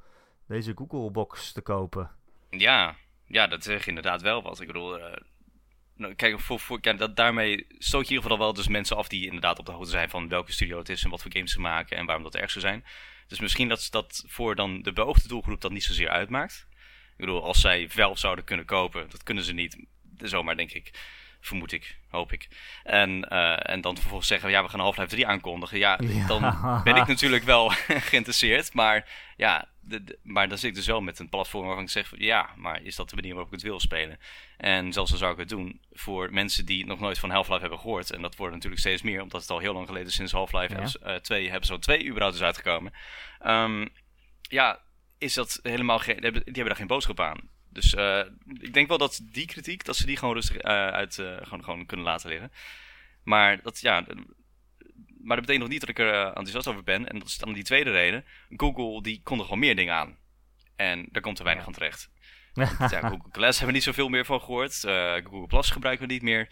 [0.48, 2.12] deze Google-box te kopen.
[2.50, 2.96] Ja,
[3.26, 4.60] ja, dat zeg je inderdaad wel wat.
[4.62, 5.22] Ik bedoel, eh,
[6.02, 9.08] nou, kijk, voor, voor, dat, daarmee stoot je in ieder geval wel dus mensen af
[9.08, 11.52] die inderdaad op de hoogte zijn van welke studio het is en wat voor games
[11.52, 12.86] ze maken en waarom dat erg zou zijn.
[13.28, 16.68] Dus misschien dat dat voor dan de beoogde doelgroep dat niet zozeer uitmaakt.
[17.12, 19.86] Ik bedoel, als zij Valve zouden kunnen kopen, dat kunnen ze niet
[20.18, 20.92] zomaar, denk ik.
[21.42, 22.48] Vermoed ik, hoop ik.
[22.84, 25.78] En, uh, en dan vervolgens zeggen, ja, we gaan Half-Life 3 aankondigen.
[25.78, 26.42] Ja, ja, dan
[26.84, 27.70] ben ik natuurlijk wel
[28.10, 28.74] geïnteresseerd.
[28.74, 32.14] Maar ja, de, maar dan zit ik dus wel met een platform waarvan ik zeg,
[32.18, 34.20] ja, maar is dat de manier waarop ik het wil spelen?
[34.58, 37.80] En zelfs dan zou ik het doen voor mensen die nog nooit van Half-Life hebben
[37.80, 38.12] gehoord.
[38.12, 41.20] En dat wordt natuurlijk steeds meer, omdat het al heel lang geleden sinds Half-Life ja.
[41.20, 42.94] 2 hebben zo twee überhaupt is uitgekomen.
[43.46, 43.90] Um,
[44.42, 44.80] ja,
[45.18, 47.50] is dat helemaal geen, die hebben daar geen boodschap aan.
[47.72, 48.22] Dus uh,
[48.60, 51.64] ik denk wel dat die kritiek, dat ze die gewoon rustig uh, uit uh, gewoon,
[51.64, 52.52] gewoon kunnen laten liggen.
[53.24, 54.00] Maar dat, ja,
[55.22, 57.10] maar dat betekent nog niet dat ik er enthousiast over ben.
[57.10, 58.26] En dat is dan die tweede reden.
[58.50, 60.18] Google die kon er gewoon meer dingen aan.
[60.76, 62.10] En daar komt er weinig van terecht.
[62.54, 64.74] ja, Google Glass hebben we niet zoveel meer van gehoord.
[65.24, 66.50] Google Plus gebruiken we niet meer.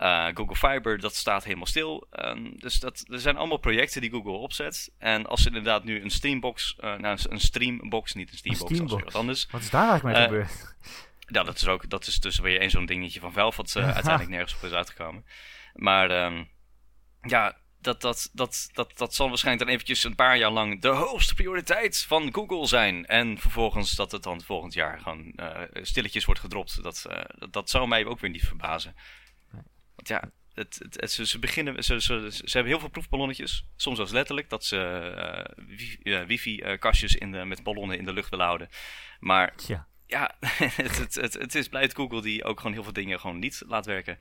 [0.00, 2.06] Uh, Google Fiber, dat staat helemaal stil.
[2.10, 4.92] Um, dus dat, er zijn allemaal projecten die Google opzet.
[4.98, 8.76] En als ze inderdaad nu een Streambox, uh, nou een Streambox, niet een Steambox, een
[8.76, 9.04] Steambox.
[9.04, 9.46] wat anders.
[9.50, 10.76] Wat is daar eigenlijk mee uh, gebeurd?
[11.18, 14.28] Ja, dat is ook, dat is dus weer een zo'n dingetje van Valve wat uiteindelijk
[14.28, 15.24] nergens op is uitgekomen.
[15.74, 16.48] Maar um,
[17.20, 20.88] ja, dat, dat, dat, dat, dat zal waarschijnlijk dan eventjes een paar jaar lang de
[20.88, 23.06] hoogste prioriteit van Google zijn.
[23.06, 25.32] En vervolgens dat het dan volgend jaar gewoon
[25.72, 26.82] stilletjes wordt gedropt.
[26.82, 27.06] Dat,
[27.38, 28.94] dat, dat zou mij ook weer niet verbazen
[30.08, 33.66] ja, het, het, ze, ze, beginnen, ze, ze, ze, hebben heel veel proefballonnetjes.
[33.76, 35.54] Soms zelfs letterlijk dat ze
[36.02, 38.68] uh, wifi-kastjes in de, met ballonnen in de lucht willen houden.
[39.20, 42.92] Maar ja, ja het, het, het, het, is blijft Google die ook gewoon heel veel
[42.92, 44.18] dingen gewoon niet laat werken.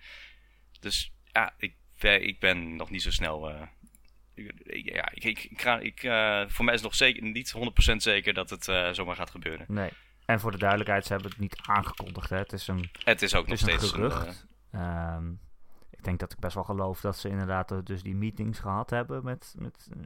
[0.80, 3.52] Dus ja, ik, ik ben nog niet zo snel.
[3.52, 3.62] Uh,
[4.84, 6.00] ja, ik, ik, ik, ik
[6.52, 7.54] voor mij is het nog zeker, niet
[7.91, 8.63] 100% zeker dat het
[8.96, 9.65] zomaar gaat gebeuren.
[9.69, 9.89] Nee.
[10.26, 12.30] En voor de duidelijkheid, ze hebben het niet aangekondigd.
[12.30, 12.38] Hè?
[12.38, 12.89] Het is een.
[13.04, 14.46] Het is ook nog steeds gerucht.
[14.72, 15.39] Een, um,
[16.03, 19.23] ik denk dat ik best wel geloof dat ze inderdaad dus die meetings gehad hebben
[19.23, 20.03] met, met, uh,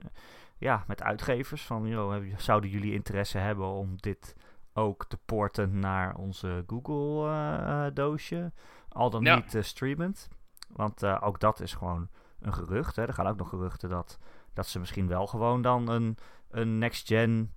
[0.57, 1.65] ja, met uitgevers.
[1.65, 4.35] Van, joh, zouden jullie interesse hebben om dit
[4.73, 8.35] ook te porten naar onze Google-doosje?
[8.35, 8.49] Uh,
[8.89, 9.35] Al dan ja.
[9.35, 10.27] niet streamend.
[10.67, 12.95] Want ook dat is gewoon een gerucht.
[12.95, 13.05] Hè.
[13.05, 14.19] Er gaan ook nog geruchten dat,
[14.53, 16.17] dat ze misschien wel gewoon dan een,
[16.49, 17.53] een next-gen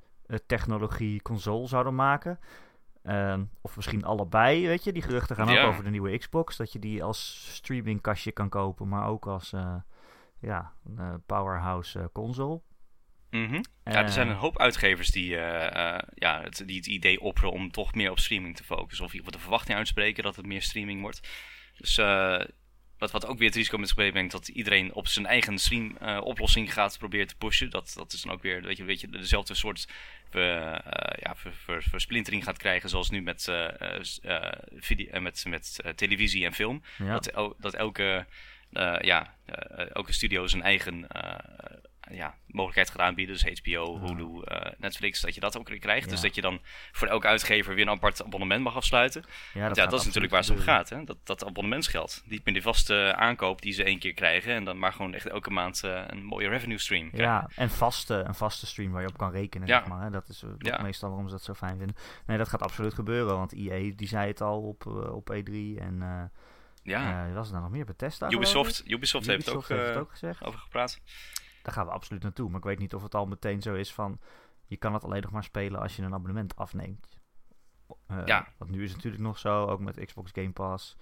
[0.47, 2.39] technologie console zouden maken.
[3.05, 4.93] Uh, of misschien allebei, weet je.
[4.93, 5.63] Die geruchten gaan ja.
[5.63, 6.57] ook over de nieuwe Xbox.
[6.57, 9.75] Dat je die als streamingkastje kan kopen, maar ook als uh,
[10.41, 12.61] ja, uh, powerhouse eh, console.
[13.31, 13.65] Mm -hmm.
[13.85, 15.29] ja, er zijn een hoop uitgevers die,
[16.15, 19.05] ja, het, die het idee opperen om toch meer op streaming te focussen.
[19.05, 21.29] Of de verwachting uitspreken dat het meer streaming wordt.
[21.77, 21.99] Dus
[23.01, 25.97] wat, wat ook weer het risico met zich meebrengt dat iedereen op zijn eigen stream
[26.21, 27.71] oplossing gaat proberen te pushen.
[27.71, 29.89] Dat, dat is dan ook weer weet je, weet je, dezelfde soort
[30.33, 30.43] uh,
[31.15, 33.69] ja, ver, versplintering gaat krijgen, zoals nu met, uh,
[34.77, 36.83] video, met, met televisie en film.
[36.99, 37.13] Ja.
[37.13, 38.27] Dat, el, dat elke,
[39.01, 39.35] ja,
[39.93, 41.07] elke studio zijn eigen
[42.11, 43.35] ja, mogelijkheid gaat aanbieden.
[43.35, 44.43] Dus HBO, Hulu,
[44.79, 46.05] Netflix, dat je dat ook krijgt.
[46.05, 46.11] Ja.
[46.11, 46.61] Dus dat je dan
[46.93, 49.25] voor elke uitgever weer een apart abonnement mag afsluiten.
[49.55, 50.89] Ja, dat, ja, dat is natuurlijk waar het om gaat.
[50.89, 51.05] Hè?
[51.05, 52.23] Dat, dat abonnementsgeld.
[52.25, 54.55] Niet meer die vaste aankoop die ze één keer krijgen.
[54.55, 57.35] En dan maar gewoon echt elke maand uh, een mooie revenue stream krijgen.
[57.35, 59.69] Ja, en vaste, een vaste stream waar je op kan rekenen.
[59.69, 59.79] Ja.
[59.79, 60.11] Zeg maar, hè?
[60.11, 61.97] Dat is uh, meestal waarom ze dat zo fijn vinden.
[62.27, 63.37] Nee, dat gaat absoluut gebeuren.
[63.37, 65.53] Want EA die zei het al op, uh, op E3.
[65.79, 66.31] En
[66.83, 67.33] ja.
[67.33, 67.85] was er dan nog meer?
[67.85, 68.31] Bethesda?
[68.31, 70.45] Ubisoft, Ubisoft, Ubisoft heeft, het ook, heeft het ook gezegd.
[70.45, 71.01] over gepraat
[71.63, 72.49] daar gaan we absoluut naartoe.
[72.49, 74.21] Maar ik weet niet of het al meteen zo is van...
[74.67, 77.19] je kan het alleen nog maar spelen als je een abonnement afneemt.
[78.11, 78.49] Uh, ja.
[78.57, 80.97] Want nu is het natuurlijk nog zo, ook met Xbox Game Pass...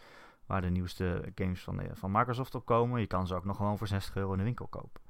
[0.47, 3.01] waar de nieuwste games van, de, van Microsoft op komen.
[3.01, 5.01] Je kan ze ook nog gewoon voor 60 euro in de winkel kopen.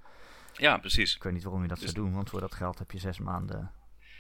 [0.53, 1.17] Ja, precies.
[1.17, 2.99] Ik weet niet waarom je dat dus zou doen, want voor dat geld heb je
[2.99, 3.73] zes maanden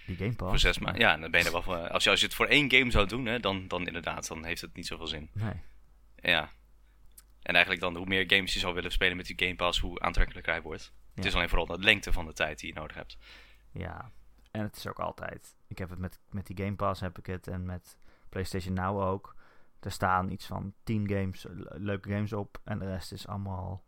[0.06, 0.50] die Game Pass.
[0.50, 1.16] Voor zes maanden, ja.
[1.16, 3.06] Dan ben je er wel voor, als, je, als je het voor één game zou
[3.06, 5.30] doen, hè, dan, dan inderdaad, dan heeft het niet zoveel zin.
[5.32, 5.54] Nee.
[6.16, 6.50] Ja.
[7.42, 10.00] En eigenlijk dan, hoe meer games je zou willen spelen met die Game Pass, hoe
[10.00, 10.92] aantrekkelijker hij wordt.
[11.18, 13.16] Het is alleen vooral de lengte van de tijd die je nodig hebt.
[13.72, 14.10] Ja,
[14.50, 15.56] en het is ook altijd.
[15.66, 19.00] Ik heb het met, met die Game Pass heb ik het en met PlayStation Now
[19.00, 19.36] ook.
[19.80, 23.84] Er staan iets van 10 games, leuke games op en de rest is allemaal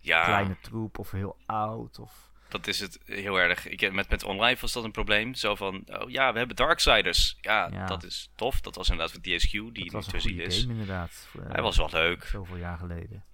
[0.00, 0.24] ja.
[0.24, 3.66] kleine troep of heel oud of dat is het heel erg.
[3.66, 5.34] Ik, met, met online was dat een probleem.
[5.34, 7.36] Zo van, oh ja, we hebben Darksiders.
[7.40, 7.86] Ja, ja.
[7.86, 8.60] dat is tof.
[8.60, 10.60] Dat was inderdaad van DSQ, die dat nu te zien is.
[10.60, 11.28] Game, inderdaad.
[11.48, 12.24] Hij was wel leuk.
[12.24, 13.24] Zoveel jaar geleden.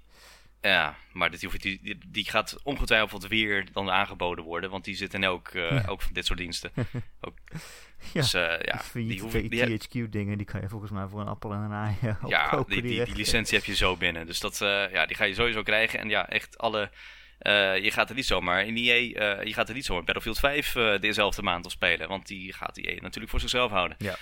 [0.64, 5.24] Ja, maar die, die, die gaat ongetwijfeld weer dan aangeboden worden, want die zit in
[5.24, 6.72] elk, uh, elk van dit soort diensten.
[7.20, 7.38] Ook.
[8.12, 11.26] ja, dus, uh, ja die, hoef, die THQ-dingen, die kan je volgens mij voor een
[11.26, 14.26] appel en een ei uh, Ja, die, die, die, licentie heb je zo binnen.
[14.26, 14.58] Dus dat,
[14.92, 15.98] ja, die ga je sowieso krijgen.
[15.98, 16.90] En ja, echt alle...
[17.82, 18.94] je gaat er niet zomaar in EA,
[19.42, 23.00] je gaat er niet zomaar Battlefield 5 dezelfde maand op spelen, want die gaat EA
[23.00, 23.96] natuurlijk voor zichzelf houden.
[23.98, 24.16] Ja.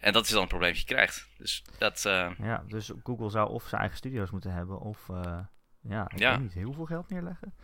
[0.00, 1.28] En dat is dan een probleem dat je krijgt.
[1.38, 2.04] Dus dat...
[2.04, 5.38] eh, Ja, dus Google zou of zijn eigen studio's moeten hebben, of eh,
[5.80, 6.30] ja, ik Ja.
[6.30, 7.54] weet niet, heel veel geld neerleggen.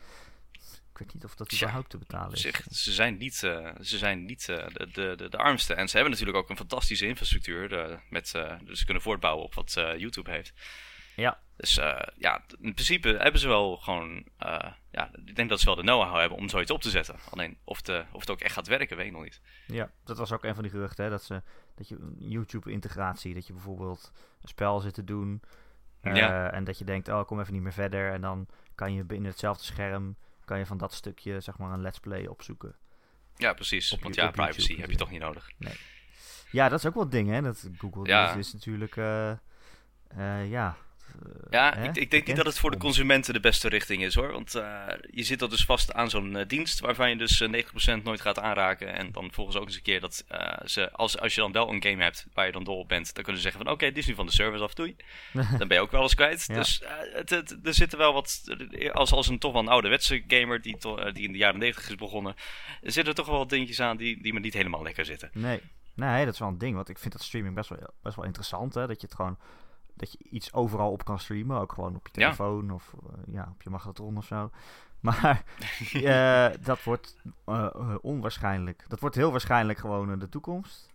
[0.92, 2.40] Ik weet niet of dat überhaupt te betalen is.
[2.40, 5.74] zich, ze zijn niet, eh, ze zijn niet de, de, de, de armste.
[5.74, 8.00] En ze hebben natuurlijk ook een fantastische infrastructuur.
[8.10, 8.32] met,
[8.64, 10.52] dus ze kunnen voortbouwen op wat YouTube heeft.
[11.16, 11.74] Ja, Dus
[12.18, 14.26] ja, in principe hebben ze wel gewoon...
[14.96, 17.16] ja, ik denk dat ze wel de know-how hebben om zoiets op te zetten.
[17.30, 19.40] Alleen of, de, of het ook echt gaat werken, weet ik nog niet.
[19.66, 21.42] ja, dat was ook een van die geruchten, hè, dat, ze,
[21.74, 25.42] dat je een YouTube-integratie, dat je bijvoorbeeld een spel zit te doen,
[26.00, 26.50] eh, Ja.
[26.52, 29.04] en dat je denkt, oh, ik kom even niet meer verder, en dan kan je
[29.04, 32.76] binnen hetzelfde scherm, kan je van dat stukje, zeg maar, een let's play opzoeken.
[33.36, 33.92] Ja, precies.
[33.92, 35.50] Op Want ja, privacy YouTube heb je toch niet nodig.
[36.50, 38.34] Ja, dat is ook wel een ding, hè, dat Google, Ja.
[38.34, 40.76] is natuurlijk, eh, ja...
[41.24, 44.02] eh, Ja, hè, ik, ik denk niet dat het voor de consumenten de beste richting
[44.02, 44.32] is hoor.
[44.32, 47.64] Want eh, je zit dan dus vast aan zo'n eh, dienst waarvan je dus eh,
[47.98, 48.94] 90% nooit gaat aanraken.
[48.94, 50.24] En dan volgens ook eens een keer dat
[50.64, 53.14] ze, als, als je dan wel een game hebt waar je dan dol op bent,
[53.14, 54.96] dan kunnen ze zeggen van oké, dit is nu van de service af, doei.
[55.58, 56.44] Dan ben je ook wel eens kwijt.
[56.46, 56.54] Ja.
[56.54, 58.42] Dus het, het- er zitten wel wat,
[58.92, 61.88] als, als een toch wel een ouderwetse gamer die, to- die in de jaren 90
[61.88, 62.34] is begonnen,
[62.82, 65.30] er zitten er toch wel wat dingetjes aan die, die me niet helemaal lekker zitten.
[65.32, 65.60] Nee.
[65.94, 66.74] nee, dat is wel een ding.
[66.74, 68.74] Want ik vind dat streaming best wel, best wel interessant.
[68.74, 68.86] Hè?
[68.86, 69.38] Dat je het gewoon
[69.96, 71.58] dat je iets overal op kan streamen.
[71.60, 72.26] Ook gewoon op je Ja.
[72.32, 74.50] telefoon of eh, ja, op je magnetron of zo.
[75.00, 75.42] Maar
[75.92, 78.84] eh, dat wordt eh, onwaarschijnlijk.
[78.88, 80.94] Dat wordt heel waarschijnlijk gewoon in de toekomst.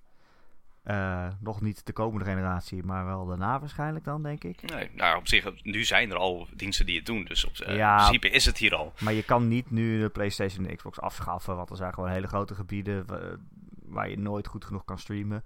[1.39, 4.61] Nog niet de komende generatie, maar wel daarna waarschijnlijk dan, denk ik.
[4.73, 7.23] Nee, nou op zich, nu zijn er al diensten die het doen.
[7.23, 7.91] Dus op, Ja.
[7.91, 8.93] in principe is het hier al.
[8.99, 12.09] Maar je kan niet nu de PlayStation en de Xbox afschaffen, want er zijn gewoon
[12.09, 13.35] hele grote gebieden wa-
[13.85, 15.43] waar je nooit goed genoeg kan streamen.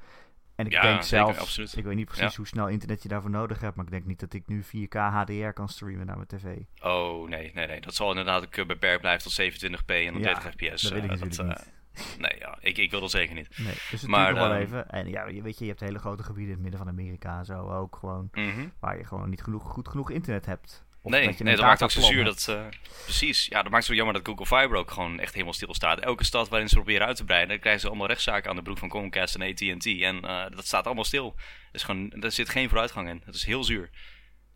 [0.55, 1.77] En ik Ja, denk zeker, absoluut.
[1.77, 2.35] ik weet niet precies Ja.
[2.37, 4.93] hoe snel internet je daarvoor nodig hebt, maar ik denk niet dat ik nu 4K
[4.93, 6.57] HDR kan streamen naar mijn tv.
[6.81, 7.81] Oh, nee, nee, nee.
[7.81, 10.81] Dat zal inderdaad ook eh, beperkt blijven tot 27p en dan Ja, 30 fps.
[10.81, 11.65] dat ik eh, natuurlijk eh,
[12.19, 13.57] Nee, ja, ik, ik wil dat zeker niet.
[13.57, 14.89] Nee, dus het Maar, duurt nog wel ehm, even.
[14.89, 17.37] En ja, je weet je, je hebt hele grote gebieden in het midden van Amerika
[17.37, 18.67] en zo ook gewoon, Mhm.
[18.79, 20.85] waar je gewoon niet genoeg, goed genoeg internet hebt.
[21.05, 22.47] Of Nee, dat nee dat maakt ook zo zuur dat...
[22.49, 22.65] eh,
[23.03, 25.99] precies, ja, dat maakt het zo jammer dat Google Fiber ook gewoon echt helemaal stilstaat.
[25.99, 28.77] Elke stad waarin ze proberen uit te breiden, krijgen ze allemaal rechtszaken aan de broek
[28.77, 29.85] van Comcast en AT&T.
[29.85, 31.35] En eh, dat staat allemaal stil.
[31.71, 33.21] Dus gewoon, er zit geen vooruitgang in.
[33.25, 33.89] Dat is heel zuur.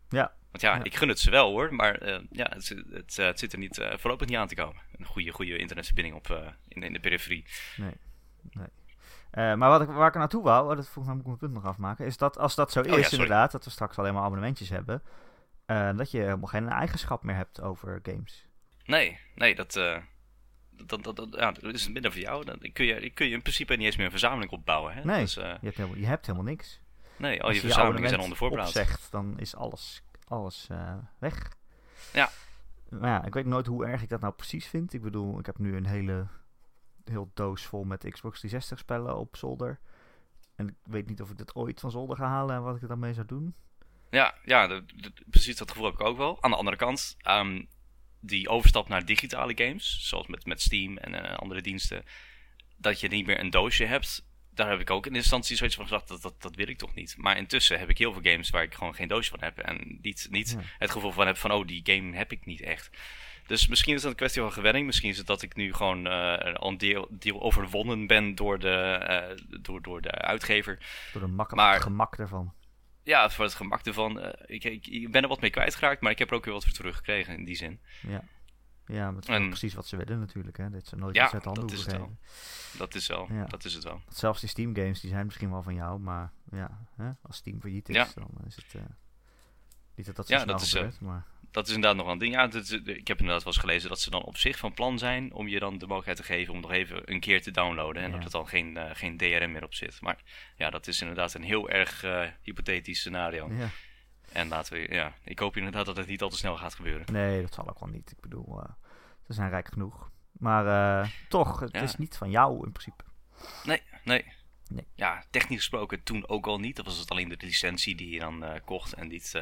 [0.08, 0.84] Ja, Want ja, Ja.
[0.84, 3.58] ik gun het ze wel hoor, maar eh, ja, het, zit- het, het zit er
[3.58, 4.82] niet, voorlopig niet aan te komen.
[4.98, 7.44] Een goede, goede internetverbinding op, in, in de periferie.
[7.76, 7.90] nee.
[8.52, 8.66] nee.
[9.56, 11.52] Maar wat ik, waar ik naartoe wou, oh, dat volgens mij moet ik mijn punt
[11.52, 14.22] nog afmaken, is dat als dat zo Oh is inderdaad, dat we straks alleen maar
[14.22, 15.02] abonnementjes hebben,
[15.70, 18.46] eh, dat je helemaal geen eigenschap meer hebt over games.
[18.84, 19.96] Nee, nee, dat, eh,
[20.70, 22.44] dat, dat, dat, ja, dat is minder voor jou.
[22.44, 24.94] Dan kun je, kun je in principe niet eens meer een verzameling opbouwen.
[24.94, 25.04] Hè?
[25.04, 25.20] Nee.
[25.20, 26.80] Dus, eh, Je hebt helemaal, je hebt helemaal niks.
[27.16, 28.66] nee, al Als je je verzamelingen zijn onder voorbehoud.
[28.68, 30.68] opzegt, dan is alles, alles
[31.18, 31.52] weg.
[32.12, 32.30] Ja.
[32.88, 34.92] Maar ja, ik weet nooit hoe erg ik dat nou precies vind.
[34.92, 36.26] Ik bedoel, ik heb nu een hele
[37.04, 39.80] heel doos vol met Xbox 360 spellen op zolder.
[40.54, 42.82] En ik weet niet of ik dat ooit van zolder ga halen en wat ik
[42.82, 43.54] er dan mee zou doen.
[44.10, 46.42] Ja, ja de- de- precies dat gevoel heb ik ook wel.
[46.42, 47.62] Aan de andere kant, ehm,
[48.20, 52.04] die overstap naar digitale games, zoals met, met Steam en eh, andere diensten,
[52.76, 55.84] dat je niet meer een doosje hebt, daar heb ik ook in instantie zoiets van
[55.86, 57.14] gedacht, dat, dat, dat wil ik toch niet.
[57.18, 59.98] Maar intussen heb ik heel veel games waar ik gewoon geen doosje van heb en
[60.02, 60.64] niet, niet Ja.
[60.78, 62.90] het gevoel van heb van, oh, die game heb ik niet echt.
[63.46, 64.86] Dus misschien is het een kwestie van gewenning.
[64.86, 68.70] Misschien is het dat ik nu gewoon eh, een deel, deel overwonnen ben door de,
[68.70, 70.78] eh, door, door de uitgever.
[71.12, 72.52] Door de mak Maar- gemak ervan.
[73.10, 74.20] Ja, voor het gemak ervan.
[74.20, 76.54] eh, ik, ik, ik ben er wat mee kwijtgeraakt, maar ik heb er ook weer
[76.54, 77.80] wat voor teruggekregen in die zin.
[78.02, 78.22] Ja.
[78.86, 80.56] Ja, maar is En- precies wat ze willen natuurlijk.
[80.56, 80.70] Hè.
[80.70, 82.78] Dit zijn nooit Ja, iets uit de handen dat is hoeven het geven.
[82.78, 83.44] Dat is wel, Ja.
[83.44, 84.00] dat is het wel.
[84.08, 86.00] Zelfs die Steam games, die zijn misschien wel van jou.
[86.00, 88.08] Maar ja, hè, als Steam failliet is, Ja.
[88.14, 88.74] dan is het...
[88.74, 88.82] eh,
[89.94, 91.26] niet dat dat zo Ja, snel dat is, eh, gebeurt, maar...
[91.50, 92.34] Dat is inderdaad nog een ding.
[92.34, 94.98] Ja, dat ik heb inderdaad wel eens gelezen dat ze dan op zich van plan
[94.98, 98.02] zijn om je dan de mogelijkheid te geven om nog even een keer te downloaden.
[98.02, 98.16] En Ja.
[98.16, 100.00] dat er dan geen, eh, geen DRM meer op zit.
[100.00, 100.18] Maar
[100.56, 103.52] ja, dat is inderdaad een heel erg eh, hypothetisch scenario.
[103.52, 103.68] Ja.
[104.32, 107.06] En laten we, ja, ik hoop inderdaad dat het niet al te snel gaat gebeuren.
[107.12, 108.10] Nee, dat zal ook wel niet.
[108.10, 108.70] Ik bedoel, eh,
[109.26, 110.10] ze zijn rijk genoeg.
[110.32, 111.80] Maar toch, het Ja.
[111.80, 113.04] is niet van jou in principe.
[113.64, 114.32] Nee, nee.
[114.68, 114.86] Nee.
[114.94, 116.76] Ja, technisch gesproken toen ook al niet.
[116.76, 119.40] Dat was het alleen de licentie die je dan kocht en niet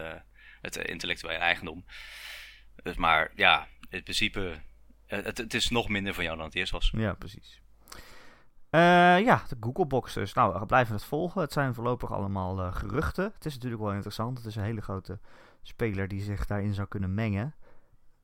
[0.60, 1.84] het eh, intellectuele eigendom.
[2.82, 4.60] Dus, maar ja, in principe,
[5.06, 6.92] eh, het, het is nog minder van jou dan het eerst was.
[6.96, 7.60] Ja, precies.
[8.70, 8.80] Eh,
[9.20, 10.32] ja, de Google Box dus.
[10.32, 11.40] Nou, we blijven het volgen.
[11.40, 13.32] Het zijn voorlopig allemaal geruchten.
[13.34, 14.38] Het is natuurlijk wel interessant.
[14.38, 15.18] Het is een hele grote
[15.62, 17.54] speler die zich daarin zou kunnen mengen.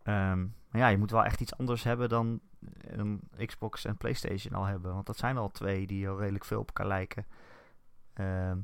[0.02, 2.40] Ehm, maar ja, je moet wel echt iets anders hebben dan
[2.80, 4.94] een Xbox en PlayStation al hebben.
[4.94, 7.26] Want dat zijn al twee die al redelijk veel op elkaar lijken.
[8.14, 8.58] Ehm,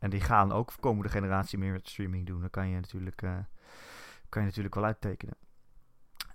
[0.00, 2.40] en die gaan ook komende generatie meer met streaming doen.
[2.40, 3.36] Dan kan je natuurlijk, eh,
[4.28, 5.34] kan je natuurlijk wel uittekenen.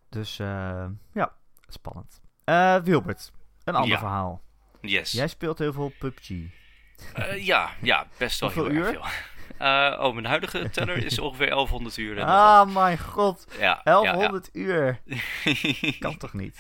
[0.10, 1.32] Dus eh, ja,
[1.68, 2.22] spannend.
[2.44, 3.32] Eh, Wilbert,
[3.64, 3.98] een ander Ja.
[4.00, 4.42] verhaal.
[4.82, 5.12] Yes.
[5.12, 6.30] Jij speelt heel veel PUBG.
[7.38, 8.86] Ja, ja, best wel heel uur?
[8.86, 9.06] veel.
[9.62, 12.24] Uh, oh, mijn huidige teller is ongeveer 1100 uur.
[12.24, 13.48] Ah, mijn god.
[13.60, 15.02] ja, 1100 uur.
[15.06, 15.18] ja.
[16.00, 16.60] Kan toch niet?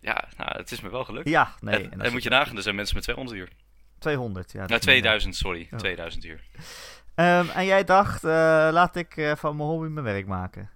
[0.00, 1.28] ja, nou, het is me wel gelukt.
[1.28, 1.74] Ja, nee.
[1.74, 3.48] en, en en dat moet je nagaan, er zijn mensen met 200 uur.
[4.02, 4.58] 200, ja.
[4.58, 5.02] Nou, is minder.
[5.02, 5.68] 2000, sorry.
[5.70, 5.76] Ja.
[5.76, 6.40] 2000 uur.
[7.14, 10.70] Ehm, en jij dacht, eh, laat ik eh, van mijn hobby mijn werk maken.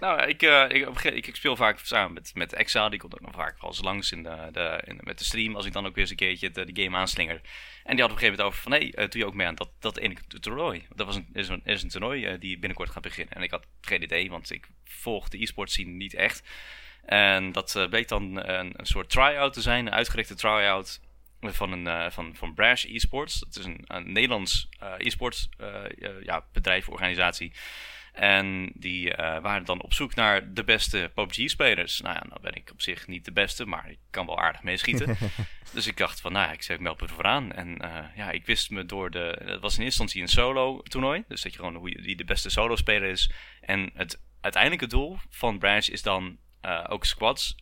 [0.00, 2.88] Nou, ik, eh, ik, ik, ik speel vaak samen met, met Exa.
[2.88, 5.56] Die komt ook nog vaak wel eens langs in de, de, in, met de stream.
[5.56, 7.40] Als ik dan ook weer eens een keertje de, de game aanslinger.
[7.84, 8.72] En die had op een gegeven moment over van...
[8.72, 10.86] Hé, hey, doe je ook mee aan dat, dat ene toernooi?
[10.94, 13.34] Dat was een, is, een, is een toernooi die binnenkort gaat beginnen.
[13.34, 16.42] En ik had geen idee, want ik volg de e-sport scene niet echt.
[17.04, 19.86] En dat bleek dan een, een soort try-out te zijn.
[19.86, 21.00] Een uitgerekte try-out
[21.40, 23.38] van, een, eh, van, van Brash Esports.
[23.38, 25.82] Dat is een, een Nederlands eh e-sports eh,
[26.22, 27.52] ja, bedrijf, organisatie.
[28.12, 32.00] En die waren dan op zoek naar de beste PUBG-spelers.
[32.00, 34.62] Nou ja, nou ben ik op zich niet de beste, maar ik kan wel aardig
[34.62, 35.16] meeschieten.
[35.74, 37.52] dus ik dacht van, nou ja, ik meld me vooraan.
[37.52, 37.76] En
[38.16, 39.42] ja, ik wist me door de...
[39.44, 41.24] Het was in eerste instantie een solo-toernooi.
[41.28, 43.30] Dus dat je gewoon hoe je, wie de beste solo-speler is.
[43.60, 46.38] En het uiteindelijke doel van Branch is dan
[46.88, 47.54] ook squads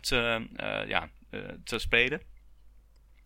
[0.00, 0.46] te,
[0.86, 1.08] ja,
[1.64, 2.20] te spelen.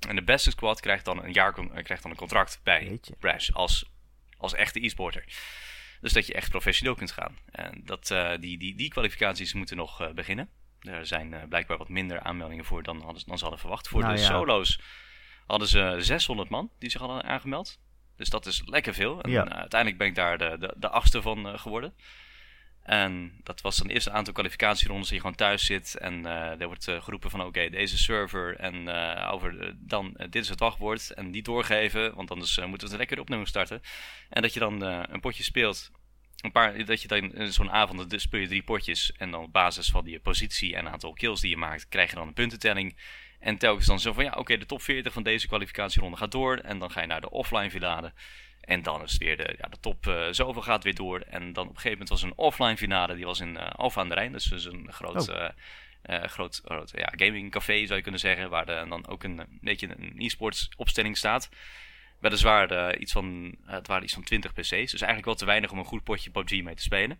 [0.09, 3.01] En de beste squad krijgt dan een jaar eh, krijgt dan een contract bij.
[3.19, 3.91] Brash als,
[4.37, 5.25] als echte e-sporter.
[6.01, 7.39] Dus dat je echt professioneel kunt gaan.
[7.51, 10.49] En dat, eh, die, die, die kwalificaties moeten nog eh, beginnen.
[10.81, 13.89] Er zijn blijkbaar wat minder aanmeldingen voor dan, hadden, dan ze hadden verwacht.
[13.89, 14.27] Voor Nou de ja.
[14.27, 14.81] solo's
[15.47, 17.81] hadden ze 600 man die zich hadden aangemeld.
[18.17, 19.23] Dus dat is lekker veel.
[19.23, 19.49] En Ja.
[19.49, 21.95] uiteindelijk ben ik daar de, de, de achtste van geworden.
[22.89, 25.97] En dat was dan het eerste aantal kwalificatierondes dat je gewoon thuis zit.
[25.97, 30.43] En eh, er wordt eh, geroepen van oké, deze server en eh, over dan dit
[30.43, 31.11] is het wachtwoord.
[31.11, 33.81] En die doorgeven, want anders moeten we het lekker opnieuw starten.
[34.29, 35.91] En dat je dan een potje speelt.
[36.41, 39.13] Een paar, dat je dan zo'n avond dus speel je drie potjes.
[39.17, 42.17] En dan op basis van die positie en aantal kills die je maakt, krijg je
[42.17, 42.97] dan een puntentelling.
[43.39, 46.57] En telkens dan zo van ja, oké, de top 40 van deze kwalificatieronde gaat door.
[46.57, 48.13] En dan ga je naar de offline finale.
[48.69, 51.21] En dan is het weer de, ja, de top eh, zoveel gaat weer door.
[51.21, 53.15] En dan op een gegeven moment was een offline finale.
[53.15, 54.33] Die was in eh Alphen aan de Rijn.
[54.33, 55.49] Dus, dus een groot, Oh.
[56.03, 58.51] eh, groot, groot ja, gaming café zou je kunnen zeggen.
[58.51, 61.49] Waar de, dan ook een, een beetje een e-sports opstelling staat.
[62.21, 64.69] Weliswaar iets van, het waren iets van 20 PC's.
[64.69, 67.19] Dus eigenlijk wel te weinig om een goed potje PUBG mee te spelen.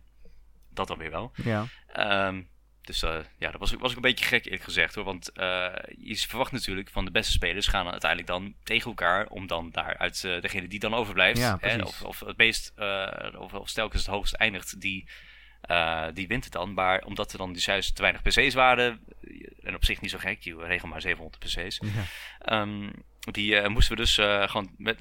[0.71, 1.33] Dat dan weer wel.
[1.45, 1.67] Ja.
[1.93, 2.43] Ehm,
[2.89, 5.05] dus eh, ja, dat was, was ook een beetje gek eerlijk gezegd hoor.
[5.05, 9.27] Want eh, je verwacht natuurlijk van de beste spelers gaan dan uiteindelijk dan tegen elkaar.
[9.27, 11.39] Om dan daaruit eh, degene die dan overblijft.
[11.39, 12.73] Ja, hè, of, of het meest,
[13.39, 15.09] of, of telkens het hoogst eindigt, die,
[16.13, 16.75] die wint het dan.
[16.75, 19.01] Maar omdat er dan dus juist te weinig PC's waren.
[19.63, 21.81] En op zich niet zo gek, je regel maar 700 PC's.
[21.81, 22.05] ja.
[22.39, 24.15] Ehm, die moesten we dus
[24.51, 24.99] gewoon met,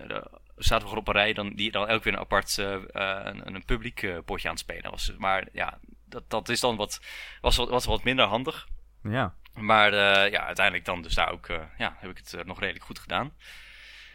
[0.56, 3.66] zaten we gewoon op een rij dan, die dan elk weer een apart een, een
[3.66, 5.12] publiek potje aan het spelen was.
[5.18, 7.00] Maar ja, dat, dat is dan wat,
[7.42, 8.68] was, wat, was wat minder handig.
[9.04, 9.34] Ja.
[9.54, 12.60] Maar eh, ja, uiteindelijk dan dus daar ook, eh, ja, heb ik het eh, nog
[12.60, 13.34] redelijk goed gedaan.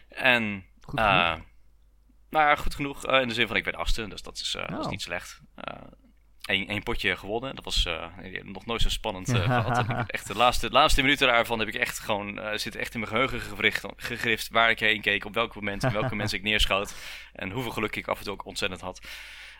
[0.09, 1.41] En, Goed genoeg.
[2.31, 4.79] nou ja, goed genoeg in de zin van ik werd achtste, dus dat is, dat
[4.79, 4.91] is Oh.
[4.91, 5.41] niet slecht.
[6.43, 7.89] Eén potje gewonnen, dat was
[8.43, 9.77] nog nooit zo spannend eh, gehad.
[9.79, 12.77] En ik heb echt de laatste, de laatste minuten daarvan heb ik echt gewoon, zit
[12.77, 16.15] echt in mijn geheugen gegrift, gegrift waar ik heen keek, op welk moment en welke
[16.21, 16.95] mensen ik neerschoot.
[17.33, 19.01] En hoeveel geluk ik af en toe ook ontzettend had.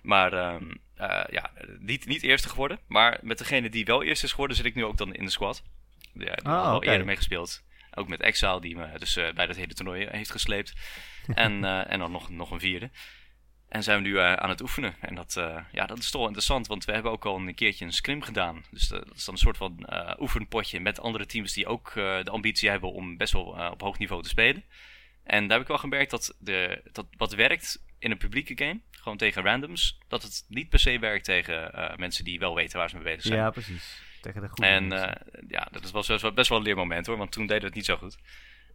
[0.03, 2.79] Maar ehm, eh, ja, niet, niet eerste geworden.
[2.87, 5.31] Maar met degene die wel eerst is geworden, zit ik nu ook dan in de
[5.31, 5.63] squad.
[6.15, 6.91] Ja, Ah, had al oké.
[6.91, 7.63] eerder meegespeeld.
[7.95, 10.73] Ook met Exile, die me dus eh, bij dat hele toernooi heeft gesleept.
[11.35, 12.91] en, eh, en dan nog, nog een vierde.
[13.69, 14.95] En zijn we nu eh, aan het oefenen.
[15.01, 17.55] En dat, eh, ja, dat is toch wel interessant, want we hebben ook al een
[17.55, 18.65] keertje een scrim gedaan.
[18.71, 21.89] Dus eh, dat is dan een soort van eh, oefenpotje met andere teams die ook
[21.89, 24.65] eh, de ambitie hebben om best wel eh, op hoog niveau te spelen.
[25.25, 28.81] En daar heb ik wel gemerkt dat, de, dat wat werkt in een publieke game,
[29.03, 32.79] gewoon tegen randoms, dat het niet per se werkt tegen eh, mensen die wel weten
[32.79, 33.39] waar ze mee bezig zijn.
[33.39, 34.01] ja, precies.
[34.21, 37.17] Tegen de goede En eh, ja, dat was best wel, best wel een leermoment hoor,
[37.17, 38.19] want toen deden we het niet zo goed.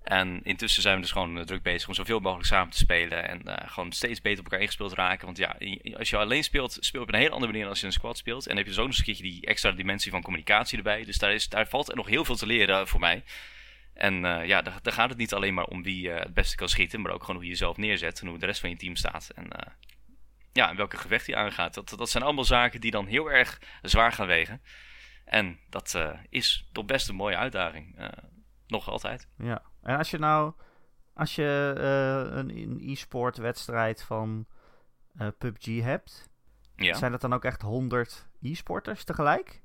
[0.03, 3.29] En intussen zijn we dus gewoon eh, druk bezig om zoveel mogelijk samen te spelen.
[3.29, 5.25] En gewoon steeds beter op elkaar ingespeeld raken.
[5.25, 5.57] Want ja,
[5.97, 7.91] als je alleen speelt, speel je op een hele andere manier dan als je in
[7.91, 8.43] een squad speelt.
[8.43, 11.03] En dan heb je zo nog eens een keertje die extra dimensie van communicatie erbij.
[11.03, 13.23] Dus daar, is, daar valt er nog heel veel te leren voor mij.
[13.93, 14.13] En
[14.45, 17.01] ja, daar, daar gaat het niet alleen maar om wie het beste kan schieten.
[17.01, 19.29] Maar ook gewoon hoe je jezelf neerzet en hoe de rest van je team staat.
[19.35, 19.47] En
[20.57, 21.73] ja, en welke gevecht je aangaat.
[21.73, 24.61] Dat, dat zijn allemaal zaken die dan heel erg zwaar gaan wegen.
[25.25, 27.97] En dat eh, is toch best een mooie uitdaging.
[27.97, 28.07] Eh,
[28.67, 29.27] nog altijd.
[29.37, 29.61] Ja.
[29.81, 30.53] En als je nou,
[31.13, 34.45] als je eh, een, een e-sport wedstrijd van
[35.37, 36.29] PUBG hebt,
[36.75, 36.93] Ja.
[36.93, 39.61] zijn dat dan ook echt 100 e-sporters tegelijk?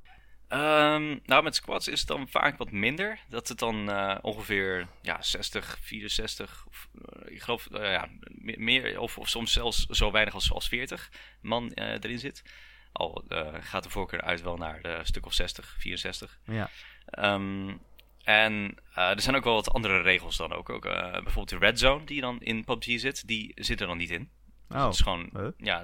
[0.52, 3.18] Ehm, nou, met squads is het dan vaak wat minder.
[3.28, 8.56] Dat het dan eh, ongeveer ja, 60, 64, of, eh, ik geloof eh, ja, me-
[8.58, 12.42] meer, of, of soms zelfs zo weinig als, als 40 man erin zit.
[12.92, 13.24] Al
[13.60, 16.38] gaat de voorkeur uit wel naar een stuk of 60, 64.
[16.44, 16.70] Ja.
[17.06, 17.76] Ehm,
[18.24, 20.68] En er zijn ook wel wat andere regels dan ook.
[20.68, 24.10] ook bijvoorbeeld de red zone die dan in PUBG zit, die zit er dan niet
[24.10, 24.30] in.
[24.68, 24.82] Dus oh.
[24.82, 25.82] dat is gewoon, ja,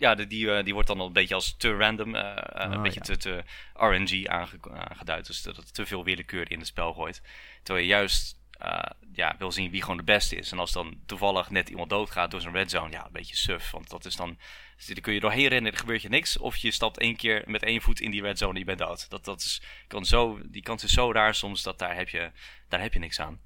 [0.00, 3.00] ja, die, die wordt dan al een beetje als te random, uh, een oh, beetje
[3.00, 3.44] te, te
[3.74, 5.26] RNG aangeduid.
[5.26, 7.22] Dus dat het te veel willekeur in het spel gooit.
[7.62, 8.78] Terwijl je juist uh,
[9.12, 10.52] ja, wil zien wie gewoon de beste is.
[10.52, 13.70] En als dan toevallig net iemand doodgaat door zijn red zone, ja, een beetje suf.
[13.70, 14.38] Want dat is dan,
[14.86, 16.38] dan kun je doorheen rennen, er gebeurt je niks.
[16.38, 18.78] Of je stapt één keer met één voet in die red zone en je bent
[18.78, 19.10] dood.
[19.10, 22.30] Dat, dat is, kan zo, die kans is zo raar soms, dat daar heb je,
[22.68, 23.40] daar heb je niks aan.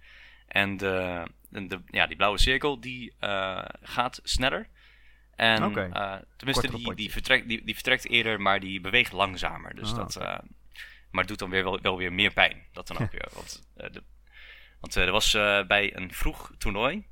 [0.47, 4.69] En de, de, ja, die blauwe cirkel, die uh, gaat sneller.
[5.37, 5.89] En okay.
[5.89, 9.75] uh, tenminste, die, die, vertrekt, die, die vertrekt eerder, maar die beweegt langzamer.
[9.75, 10.39] Dus ah, dat, uh,
[11.11, 12.63] maar doet dan weer wel, wel weer meer pijn.
[12.73, 13.29] Dat dan ook weer.
[13.35, 14.03] Want de,
[14.81, 15.33] want er was
[15.67, 17.07] bij een vroeg toernooi.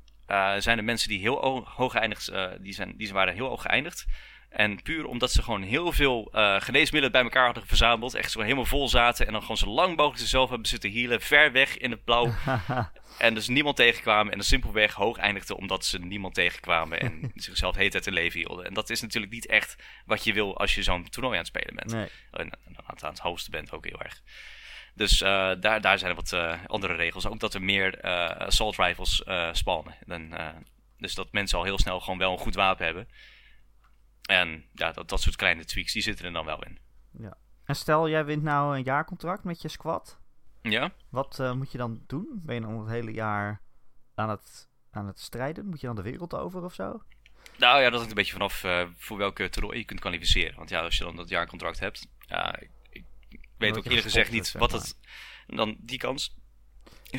[0.57, 4.05] zijn er mensen die heel hoog geëindigd die, zijn, die waren heel hoog geëindigd.
[4.53, 8.13] En puur omdat ze gewoon heel veel uh, geneesmiddelen bij elkaar hadden verzameld.
[8.13, 9.25] Echt zo helemaal vol zaten.
[9.25, 11.21] En dan gewoon zo lang mogelijk zichzelf hebben zitten healen.
[11.21, 12.33] Ver weg in het blauw.
[13.17, 14.31] en dus niemand tegenkwamen.
[14.31, 16.99] En dan simpelweg hoog eindigden omdat ze niemand tegenkwamen.
[16.99, 18.65] En zichzelf heet uit te leven hielden.
[18.65, 19.75] En dat is natuurlijk niet echt
[20.05, 21.91] wat je wil als je zo'n toernooi aan het spelen bent.
[21.91, 22.07] Nee.
[22.31, 24.21] En, aan het hosten bent ook heel erg.
[24.95, 27.27] Dus uh, daar, daar zijn er wat uh, andere regels.
[27.27, 28.01] Ook dat er meer
[28.37, 29.95] assault rifles spannen.
[30.07, 30.33] En,
[30.97, 33.07] dus dat mensen al heel snel gewoon wel een goed wapen hebben.
[34.23, 36.79] En ja, dat, dat soort kleine tweaks, die zitten er dan wel in.
[37.11, 37.37] Ja.
[37.65, 40.19] En stel, jij wint nou een jaarcontract met je squad.
[40.61, 40.91] Ja.
[41.09, 42.41] Wat uh, moet je dan doen?
[42.43, 43.61] Ben je dan het hele jaar
[44.15, 45.65] aan het, aan het strijden?
[45.65, 47.03] Moet je dan de wereld over of zo?
[47.57, 50.55] Nou ja, dat hangt een beetje vanaf uh, voor welke toernooi je kunt kwalificeren.
[50.55, 52.69] Want ja, als je dan dat jaarcontract hebt, ja, ik,
[53.29, 54.97] ik weet ook eerlijk gezegd niet wat het...
[55.47, 56.35] Dan die kans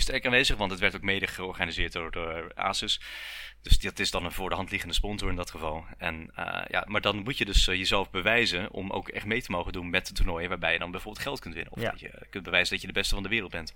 [0.00, 3.00] sterk aanwezig, want het werd ook mede georganiseerd door, door Asus.
[3.62, 5.84] Dus dat is dan een voor de hand liggende sponsor in dat geval.
[5.98, 9.42] En, uh, ja, maar dan moet je dus uh, jezelf bewijzen om ook echt mee
[9.42, 11.72] te mogen doen met de toernooien waarbij je dan bijvoorbeeld geld kunt winnen.
[11.72, 11.90] Of ja.
[11.90, 13.72] dat je kunt bewijzen dat je de beste van de wereld bent.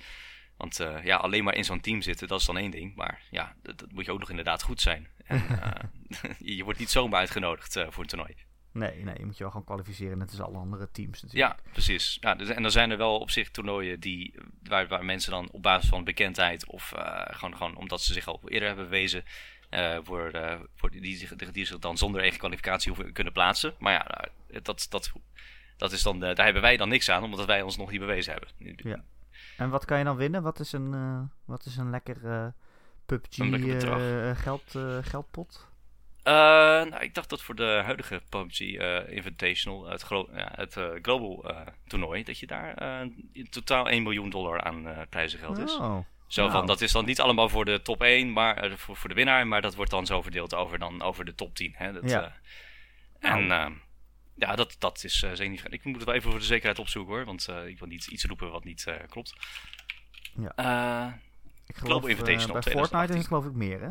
[0.57, 2.95] Want uh, ja, alleen maar in zo'n team zitten, dat is dan één ding.
[2.95, 5.09] Maar ja, dat, dat moet je ook nog inderdaad goed zijn.
[5.25, 5.43] En,
[6.39, 8.35] je wordt niet zomaar uitgenodigd voor een toernooi.
[8.79, 11.53] Nee, nee, je moet je wel gaan kwalificeren, net als alle andere teams natuurlijk.
[11.53, 12.19] Ja, precies.
[12.21, 15.51] Ja, dus, en dan zijn er wel op zich toernooien die, waar, waar mensen dan
[15.51, 16.93] op basis van bekendheid of
[17.31, 19.25] gewoon, gewoon omdat ze zich al eerder hebben bewezen,
[19.71, 23.75] uh, voor, uh, voor die, die, die, zich dan zonder eigen kwalificatie hoeven kunnen plaatsen.
[23.79, 25.13] Maar ja, nou, dat, dat,
[25.77, 28.33] dat is dan, daar hebben wij dan niks aan, omdat wij ons nog niet bewezen
[28.33, 28.77] hebben.
[28.77, 29.05] Ja.
[29.57, 30.43] En wat kan je dan winnen?
[30.43, 32.53] Wat is een, wat is een lekker
[33.07, 33.37] PUBG
[34.43, 35.69] geld, geldpot?
[36.31, 38.61] Nou, ik dacht dat voor de huidige PUBG
[39.09, 41.55] Invitational, het, ja, het Global
[41.87, 43.03] toernooi, dat je daar
[43.33, 45.77] in totaal 1 miljoen dollar aan prijzengeld is.
[45.77, 45.99] Oh.
[46.29, 49.09] Zo van, dat is dan niet allemaal voor de top 1, maar uh, voor, voor
[49.09, 51.75] de winnaar, maar dat wordt dan zo verdeeld over, dan, over de top 10.
[51.77, 51.93] Hè?
[51.93, 52.37] Dat, ja.
[53.21, 53.67] Uh, en uh,
[54.35, 57.25] ja, dat, dat is zeker Ik moet het wel even voor de zekerheid opzoeken hoor,
[57.25, 59.35] want ik wil niet iets roepen wat niet klopt.
[60.37, 60.51] Ja.
[61.67, 63.89] ik geloof, Global Invitational bij Fortnite is geloof ik meer hè?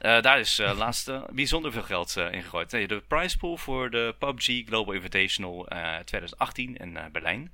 [0.00, 2.70] Daar is uh, laatste bijzonder veel geld uh, in gegooid.
[2.70, 5.68] de prize pool voor de PUBG Global Invitational
[6.04, 7.52] 2018 in Berlijn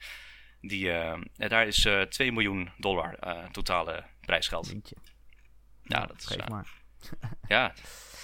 [0.60, 0.92] die,
[1.36, 3.18] daar is uh, eh, 2 miljoen dollar
[3.52, 4.74] totale prijsgeld.
[5.82, 6.36] Ja, dat is.
[6.48, 6.68] maar.
[7.48, 7.72] ja,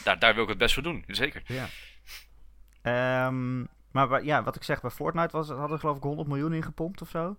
[0.05, 1.43] daar, daar wil ik het best voor doen, zeker.
[1.47, 3.27] Ja.
[3.27, 7.03] Um, maar ja, wat ik zeg, bij Fortnite was, hadden geloof ik 100 miljoen ingepompt
[7.03, 7.37] of zo.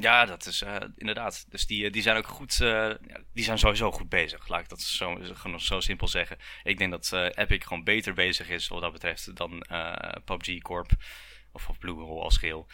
[0.00, 0.64] Ja, dat is
[0.96, 1.50] inderdaad.
[1.50, 2.54] Dus die, die zijn ook goed.
[2.54, 2.98] ja,
[3.32, 4.48] die zijn sowieso goed bezig.
[4.48, 5.18] Laat ik dat zo,
[5.56, 6.38] zo simpel zeggen.
[6.62, 9.64] Ik denk dat Epic gewoon beter bezig is wat dat betreft dan
[10.24, 10.90] PUBG Corp.
[11.52, 12.66] Of, of Blue Hole als geheel.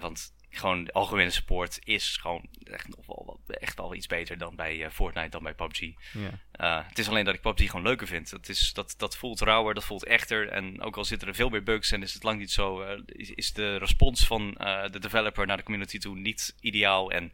[0.00, 4.56] want gewoon de algemene support is gewoon echt, nog wel, echt wel iets beter dan
[4.56, 5.80] bij uh, Fortnite, dan bij PUBG.
[5.80, 6.32] Yeah.
[6.60, 8.30] Uh, het is alleen dat ik PUBG gewoon leuker vind.
[8.30, 10.48] Dat, is, dat, dat voelt rauwer, dat voelt echter.
[10.48, 13.00] En ook al zitten er veel meer bugs en is het lang niet zo, uh,
[13.06, 17.10] is, is, de respons van eh, de developer naar de community toe niet ideaal.
[17.10, 17.32] En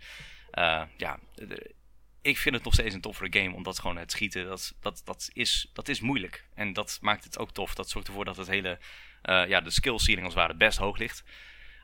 [0.96, 1.74] ja, de,
[2.22, 5.30] ik vind het nog steeds een toffere game, omdat gewoon het schieten, dat, dat, dat,
[5.32, 6.44] is, dat is moeilijk.
[6.54, 7.74] En dat maakt het ook tof.
[7.74, 8.78] Dat zorgt ervoor dat het hele,
[9.22, 11.24] ja, de skill ceiling als het ware best hoog ligt.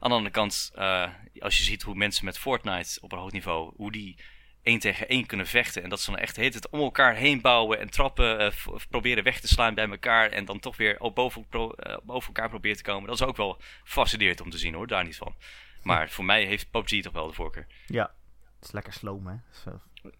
[0.02, 3.32] Aan de andere kant, uh, als je ziet hoe mensen met Fortnite op een hoog
[3.32, 4.18] niveau, hoe die
[4.62, 5.82] één tegen één kunnen vechten.
[5.82, 9.24] En dat ze dan echt heet het om elkaar heen bouwen en trappen, uh, proberen
[9.24, 10.30] weg te slaan bij elkaar.
[10.30, 13.06] En dan toch weer op boven, pro, uh, boven elkaar proberen te komen.
[13.06, 15.34] Dat is ook wel fascinerend om te zien hoor, daar niet van.
[15.82, 17.66] Maar voor mij heeft PUBG toch wel de voorkeur.
[17.86, 18.14] Ja,
[18.58, 19.34] het is lekker slow hè.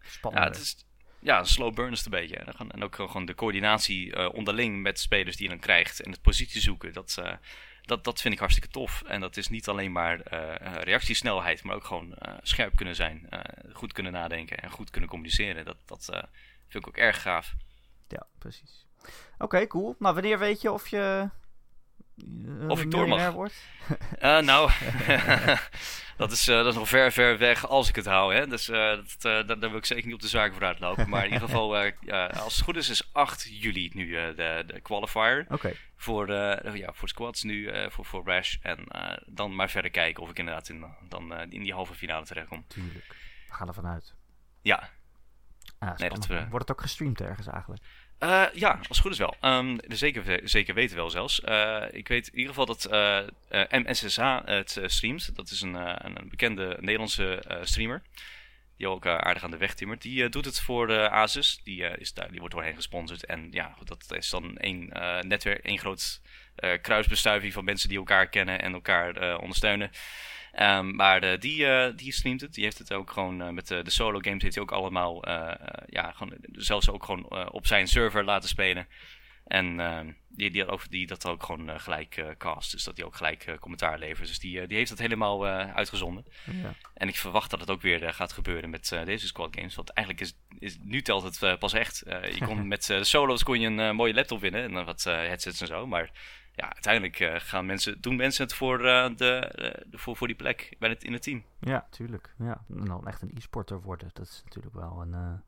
[0.01, 0.43] Spannend.
[0.43, 0.85] Ja, het is,
[1.19, 2.35] ja, slow burn is het een beetje.
[2.35, 6.01] En ook gewoon de coördinatie onderling met spelers die je dan krijgt.
[6.01, 6.93] En het positie zoeken.
[6.93, 7.21] Dat,
[7.85, 9.01] dat, dat vind ik hartstikke tof.
[9.01, 13.29] En dat is niet alleen maar uh, reactiesnelheid, maar ook gewoon uh, scherp kunnen zijn,
[13.73, 15.65] goed kunnen nadenken en goed kunnen communiceren.
[15.65, 16.05] Dat, dat
[16.67, 17.53] vind ik ook erg gaaf.
[18.07, 18.85] Ja, precies.
[19.37, 19.95] Oké, cool.
[19.99, 21.29] Nou, wanneer weet je of je
[22.67, 23.31] of ik door mag.
[23.31, 23.55] wordt?
[24.19, 24.71] nou,
[26.17, 28.33] dat, is, dat is nog ver, ver weg als ik het hou.
[28.33, 28.47] Hè?
[28.47, 31.09] Dus dat, daar, daar wil ik zeker niet op de zaken vooruit lopen.
[31.09, 31.77] Maar in ieder geval,
[32.43, 35.45] als het goed is, is 8 juli nu de, de qualifier.
[35.49, 35.73] Oké.
[35.95, 36.31] Voor,
[36.77, 38.55] ja, voor squads nu, voor, voor Rash.
[38.61, 38.85] En
[39.25, 42.65] dan maar verder kijken of ik inderdaad in, dan, in die halve finale terechtkom.
[42.67, 43.15] Tuurlijk.
[43.47, 44.13] We gaan ervan uit.
[44.61, 44.89] Ja.
[45.79, 47.83] Ah, nee, dat, Wordt het ook gestreamd ergens eigenlijk?
[48.19, 49.35] Uh, ja, als het goed is wel.
[49.41, 51.41] Um, zeker, zeker weten wel zelfs.
[51.45, 53.19] Uh, ik weet in ieder geval dat uh,
[53.69, 55.35] MSSH het streamt.
[55.35, 58.01] Dat is een, een bekende Nederlandse streamer.
[58.77, 60.01] Die ook aardig aan de weg timmert.
[60.01, 61.59] Die doet het voor Asus.
[61.63, 63.25] Die, is daar, die wordt doorheen gesponsord.
[63.25, 64.87] En ja, dat is dan één
[65.27, 66.21] netwerk, één groot
[66.81, 69.91] kruisbestuiving van mensen die elkaar kennen en elkaar ondersteunen.
[70.59, 72.53] Um, maar uh, die, uh, die streamt het.
[72.53, 75.29] Die heeft het ook gewoon uh, met de solo games heeft hij ook allemaal,
[75.85, 78.87] ja, gewoon, zelfs ook gewoon op zijn server laten spelen.
[79.47, 82.71] En ehm, die, die, die dat ook gewoon gelijk cast.
[82.71, 84.27] Dus dat hij ook gelijk commentaar levert.
[84.27, 86.25] Dus die, die heeft dat helemaal uitgezonden.
[86.45, 86.73] Ja.
[86.93, 89.75] En ik verwacht dat het ook weer gaat gebeuren met deze squad games.
[89.75, 92.03] Want eigenlijk is, is nu telt het pas echt.
[92.07, 94.63] je kon met de solo's kon je een mooie laptop winnen.
[94.63, 95.87] En wat headsets en zo.
[95.87, 96.11] Maar
[96.55, 99.51] ja, uiteindelijk uh, gaan mensen, doen mensen het voor, uh, de,
[99.87, 101.43] de, voor, voor die plek bij het, in het team.
[101.59, 102.33] Ja, tuurlijk.
[102.37, 105.41] Ja, en dan echt een e-sporter worden, dat is natuurlijk wel een,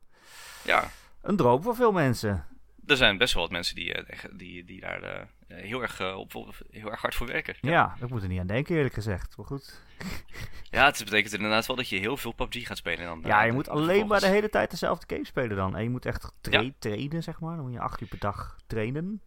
[0.64, 0.90] ja.
[1.22, 2.46] een droom voor veel mensen.
[2.86, 6.32] Er zijn best wel wat mensen die, die, die daar heel, erg, op,
[6.70, 7.54] heel erg hard voor werken.
[7.60, 7.70] Ja.
[7.70, 9.36] ja, ik moet er niet aan denken eerlijk gezegd.
[9.36, 9.82] Maar goed.
[10.70, 13.04] ja, het betekent inderdaad wel dat je heel veel PUBG gaat spelen.
[13.04, 15.76] Dan, ja, je moet alleen maar de hele tijd dezelfde game spelen dan.
[15.76, 16.70] En je moet echt tra ja.
[16.78, 17.56] trainen, zeg maar.
[17.56, 19.20] Dan moet je acht uur per dag trainen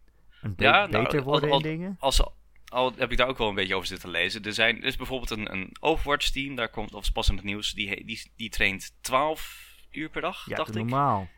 [0.56, 1.96] ja, nou, beter worden in dingen?
[1.98, 2.22] Als,
[2.68, 4.42] al heb ik daar ook wel een beetje over zitten lezen.
[4.42, 7.72] Er, zijn, is bijvoorbeeld een, een Overwatch team, daar komt of pas in het nieuws,
[7.72, 11.28] die, die, die traint 12 uur per dag, ja, dacht normaal.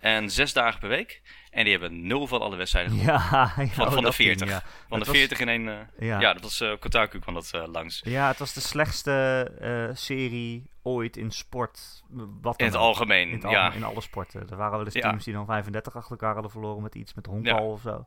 [0.00, 1.22] En zes dagen per week.
[1.50, 4.48] En die hebben nul van alle wedstrijden ja, van, van de 40.
[4.48, 4.62] ja.
[4.88, 5.66] van de 40 in één.
[5.66, 5.80] Uh,
[6.20, 6.32] ja.
[6.32, 8.00] dat was uh, Kotaku kwam dat uh, langs.
[8.04, 12.02] Ja, het was de slechtste serie ooit in sport.
[12.40, 13.72] Wat in het algemeen, in ja.
[13.72, 14.50] In alle sporten.
[14.50, 17.26] Er waren wel eens teams die dan 35 achter elkaar hadden verloren met iets met
[17.26, 18.04] honkbal of zo.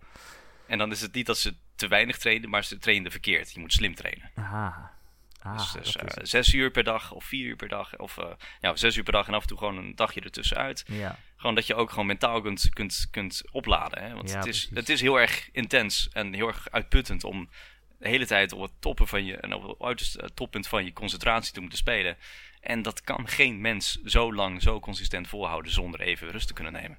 [0.68, 3.52] En dan is het niet dat ze te weinig trainen, maar ze trainen verkeerd.
[3.52, 4.32] Je moet slim trainen.
[4.36, 5.00] Aha.
[5.42, 7.98] Ah, dus, dus uh, zes uur per dag of vier uur per dag.
[7.98, 8.26] Of uh,
[8.60, 10.84] ja, zes uur per dag en af en toe gewoon een dagje ertussenuit.
[10.88, 11.18] Ja.
[11.42, 14.04] Gewoon dat je ook gewoon mentaal kunt, kunt, kunt opladen.
[14.04, 14.14] Hè?
[14.14, 17.50] Want ja, het, is, het is heel erg intens en heel erg uitputtend om
[17.98, 20.94] de hele tijd op het toppen van je en op het uiterste toppunt van je
[20.94, 22.18] concentratie te moeten spelen.
[22.60, 26.74] En dat kan geen mens zo lang, zo consistent volhouden zonder even rust te kunnen
[26.74, 26.98] nemen.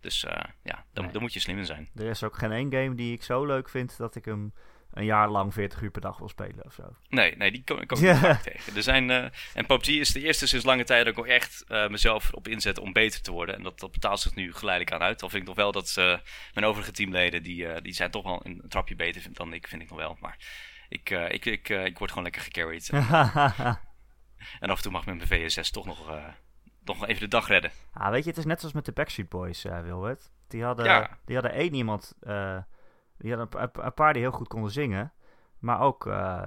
[0.00, 0.32] Dus uh,
[0.62, 1.88] ja, dan, dan, moet je slim in zijn.
[1.94, 4.52] Er is ook geen één game die ik zo leuk vind dat ik hem
[4.92, 6.96] een jaar lang 40 uur per dag wil spelen of zo.
[7.08, 8.76] Nee, nee die kom ik ook niet tegen.
[8.76, 9.24] Er zijn, uh,
[9.54, 12.48] en PUBG is de eerste sinds lange tijd dat ik ook echt uh, mezelf op
[12.48, 13.54] inzet om beter te worden.
[13.54, 15.20] En dat, dat betaalt zich nu geleidelijk aan uit.
[15.20, 16.18] Dan vind ik nog wel dat uh,
[16.54, 19.88] mijn overige teamleden, die, die zijn toch wel een trapje beter dan ik, vind ik
[19.88, 20.16] nog wel.
[20.20, 20.36] Maar
[20.88, 22.88] ik, ik, ik, ik word gewoon lekker gecarried.
[24.60, 26.20] en af en toe mag mijn VS6 toch nog
[26.84, 27.70] toch nog even de dag redden.
[27.92, 30.30] Ah, weet je, het is net zoals met de Backstreet Boys, Wilbert.
[30.48, 32.14] Die hadden, die hadden één iemand,
[33.18, 35.12] die hadden een, een, paar die heel goed konden zingen.
[35.58, 36.44] Maar ook uh,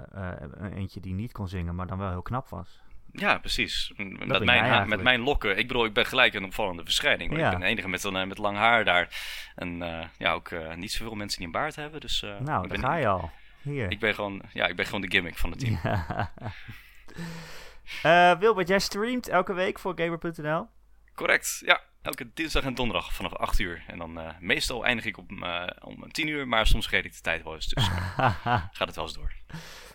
[0.73, 2.81] eentje die niet kon zingen, maar dan wel heel knap was.
[3.11, 3.93] Ja, precies.
[4.27, 7.37] Dat mijn, met mijn lokken, ik bedoel, ik ben gelijk een opvallende verschijning.
[7.37, 7.45] Ja.
[7.45, 9.09] Ik ben de enige met, een, met lang haar daar.
[9.55, 9.77] En
[10.17, 12.01] ja, ook niet zoveel mensen die een baard hebben.
[12.01, 13.31] Dus, nou, daar ga je al.
[13.61, 13.91] Hier.
[13.91, 15.79] Ik ben, gewoon, ja, ik ben gewoon de gimmick van het team.
[15.83, 16.31] Ja.
[18.39, 20.67] Wilbert, jij streamt elke week voor Gamer.nl?
[21.15, 21.81] Correct, ja.
[22.01, 23.83] Elke dinsdag en donderdag vanaf 8 uur.
[23.87, 27.13] En dan uh, meestal eindig ik op, uh, om 10 uur, maar soms vergeet ik
[27.13, 27.67] de tijd wel eens.
[27.67, 27.87] Dus
[28.77, 29.33] gaat het wel eens door.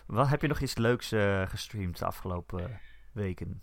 [0.05, 1.11] Wat, heb je nog iets leuks
[1.47, 2.81] gestreamd de afgelopen
[3.13, 3.61] weken?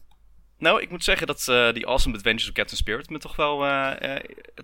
[0.58, 1.44] Nou, ik moet zeggen dat
[1.74, 3.58] die Awesome Adventures of Captain Spirit me toch wel,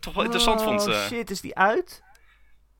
[0.00, 0.82] toch wel interessant oh, vond.
[0.82, 2.02] shit, is die uit?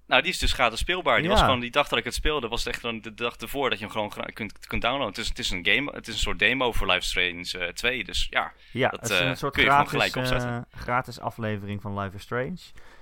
[0.07, 1.21] Nou, die is dus gratis speelbaar.
[1.21, 3.71] Die was gewoon die dag dat ik het speelde, was het echt de dag ervoor
[3.71, 5.09] dat je hem gewoon kunt, kunt downloaden.
[5.09, 7.69] Het is, het is een game, het is een soort demo voor Life Strange uh,
[7.69, 8.05] 2.
[8.05, 10.67] Dus ja, ja dat het is een uh, soort kun je gratis, gewoon gelijk opzetten.
[10.75, 12.59] Uh, gratis aflevering van Life is Strange.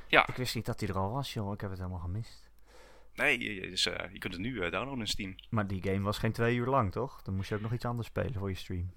[0.06, 0.26] Ja.
[0.26, 1.52] Ik wist niet dat die er al was, joh.
[1.52, 2.50] Ik heb het helemaal gemist.
[3.14, 5.34] Nee, je, dus, je kunt het nu downloaden in Steam.
[5.50, 7.22] Maar die game was geen twee uur lang, toch?
[7.22, 8.90] Dan moest je ook nog iets anders spelen voor je stream.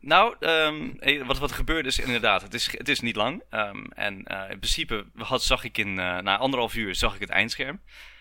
[0.00, 3.42] Nou, um, wat, wat gebeurde is inderdaad, het is, het is niet lang.
[3.50, 7.20] Um, en uh, in principe had, zag ik in, uh, na anderhalf uur zag ik
[7.20, 7.80] het eindscherm.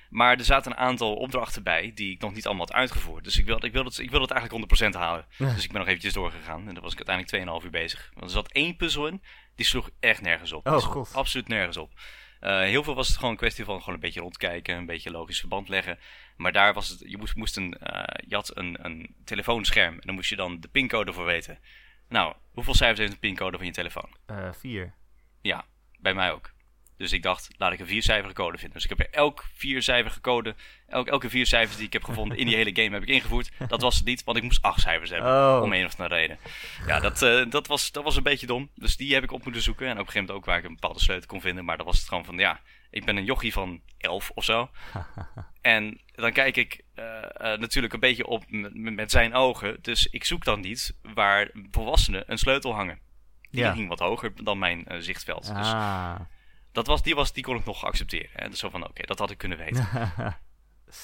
[0.10, 3.24] Maar er zaten een aantal opdrachten bij die ik nog niet allemaal had uitgevoerd.
[3.24, 5.26] Dus ik wilde, ik wilde, het, ik wilde het eigenlijk 100% halen.
[5.38, 6.68] Dus ik ben nog eventjes doorgegaan.
[6.68, 8.10] En dan was ik uiteindelijk 2,5 uur bezig.
[8.14, 9.22] Want er zat één puzzel in,
[9.56, 10.68] die sloeg echt nergens op.
[10.68, 11.14] Oh, god.
[11.14, 11.92] Absoluut nergens op.
[12.42, 15.12] Uh, heel veel was het gewoon een kwestie van gewoon een beetje rondkijken, een beetje
[15.12, 16.00] logisch verband leggen.
[16.38, 20.06] Maar daar was het, je moest, moest een, uh, je had een, een telefoonscherm en
[20.06, 21.60] dan moest je dan de pincode voor weten.
[22.10, 24.10] Nou, hoeveel cijfers heeft een pincode van je telefoon?
[24.32, 24.94] Uh, vier.
[25.42, 25.66] Ja,
[26.00, 26.52] bij mij ook.
[27.02, 28.74] Dus ik dacht, laat ik een viercijferige code vinden.
[28.74, 30.56] Dus ik heb er elk viercijferige code,
[30.88, 33.52] elk, elke vier cijfers die ik heb gevonden in die hele game heb ik ingevoerd.
[33.68, 35.32] Dat was het niet, want ik moest acht cijfers hebben.
[35.32, 35.62] Oh.
[35.64, 36.38] Om een of andere reden.
[36.88, 38.70] Ja, dat, eh, dat, was, dat was een beetje dom.
[38.76, 39.86] Dus die heb ik op moeten zoeken.
[39.86, 41.66] En op een gegeven moment ook waar ik een bepaalde sleutel kon vinden.
[41.66, 44.70] Maar dan was het gewoon van, ja, ik ben een jochie van 11 of zo.
[45.62, 48.44] en dan kijk ik uh, uh, natuurlijk een beetje op
[48.74, 49.78] met zijn ogen.
[49.82, 53.00] Dus ik zoek dan niet waar volwassenen een sleutel hangen.
[53.50, 53.74] Die Ja.
[53.74, 55.56] hing wat hoger dan mijn zichtveld.
[55.56, 56.20] Dus Ah.
[56.72, 58.30] Dat was, die, was, die kon ik nog accepteren.
[58.34, 58.50] Hè?
[58.50, 59.88] Dus zo van, oké, dat had ik kunnen weten.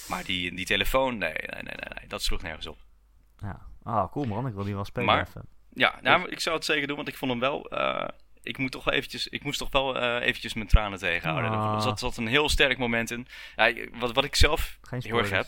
[0.07, 2.77] maar die, die telefoon, nee, nee, nee, nee, nee, dat sloeg nergens op.
[3.41, 3.65] ja.
[3.83, 4.47] Ah, cool man.
[4.47, 5.45] Ik wil die wel spelen Maar- even.
[5.73, 7.69] Ja, nou, ik zou het zeker doen, want ik vond hem wel...
[7.69, 8.07] eh,
[8.41, 11.51] ik, moet toch wel eventjes, ik moest toch wel eh, eventjes mijn tranen tegenhouden.
[11.51, 11.75] Ah.
[11.75, 13.27] Er zat, zat een heel sterk moment in.
[13.55, 15.47] Ja, wat, wat ik zelf heel erg heb...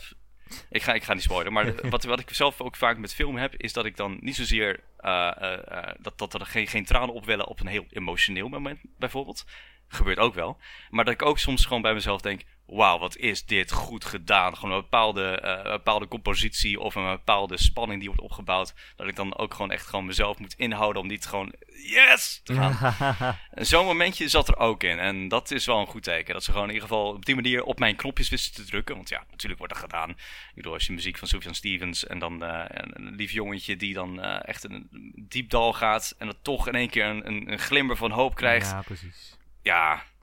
[0.70, 3.36] Ik ga, ik ga niet spoilen, maar wat, wat ik zelf ook vaak met film
[3.36, 7.46] heb, is dat ik dan niet zozeer eh, dat, dat er geen, geen tranen opwellen
[7.46, 9.44] op een heel emotioneel moment, bijvoorbeeld.
[9.92, 10.58] Gebeurt ook wel.
[10.90, 14.56] Maar dat ik ook soms gewoon bij mezelf denk: wauw, wat is dit goed gedaan?
[14.56, 18.74] Gewoon een bepaalde, eh, een bepaalde compositie of een bepaalde spanning die wordt opgebouwd.
[18.96, 22.54] Dat ik dan ook gewoon echt gewoon mezelf moet inhouden om niet gewoon yes te
[22.54, 22.78] gaan.
[23.50, 24.98] En zo'n momentje zat er ook in.
[24.98, 26.34] En dat is wel een goed teken.
[26.34, 28.94] Dat ze gewoon in ieder geval op die manier op mijn knopjes wisten te drukken.
[28.94, 30.10] Want ja, natuurlijk wordt dat gedaan.
[30.10, 30.16] Ik
[30.54, 34.22] bedoel, als je muziek van Sufjan Stevens en dan eh, een, lief jongetje die dan
[34.22, 34.88] eh, echt een
[35.28, 36.14] diep dal gaat.
[36.18, 38.70] En dat toch in één keer een, een, een glimmer van hoop krijgt.
[38.70, 39.38] Ja, precies.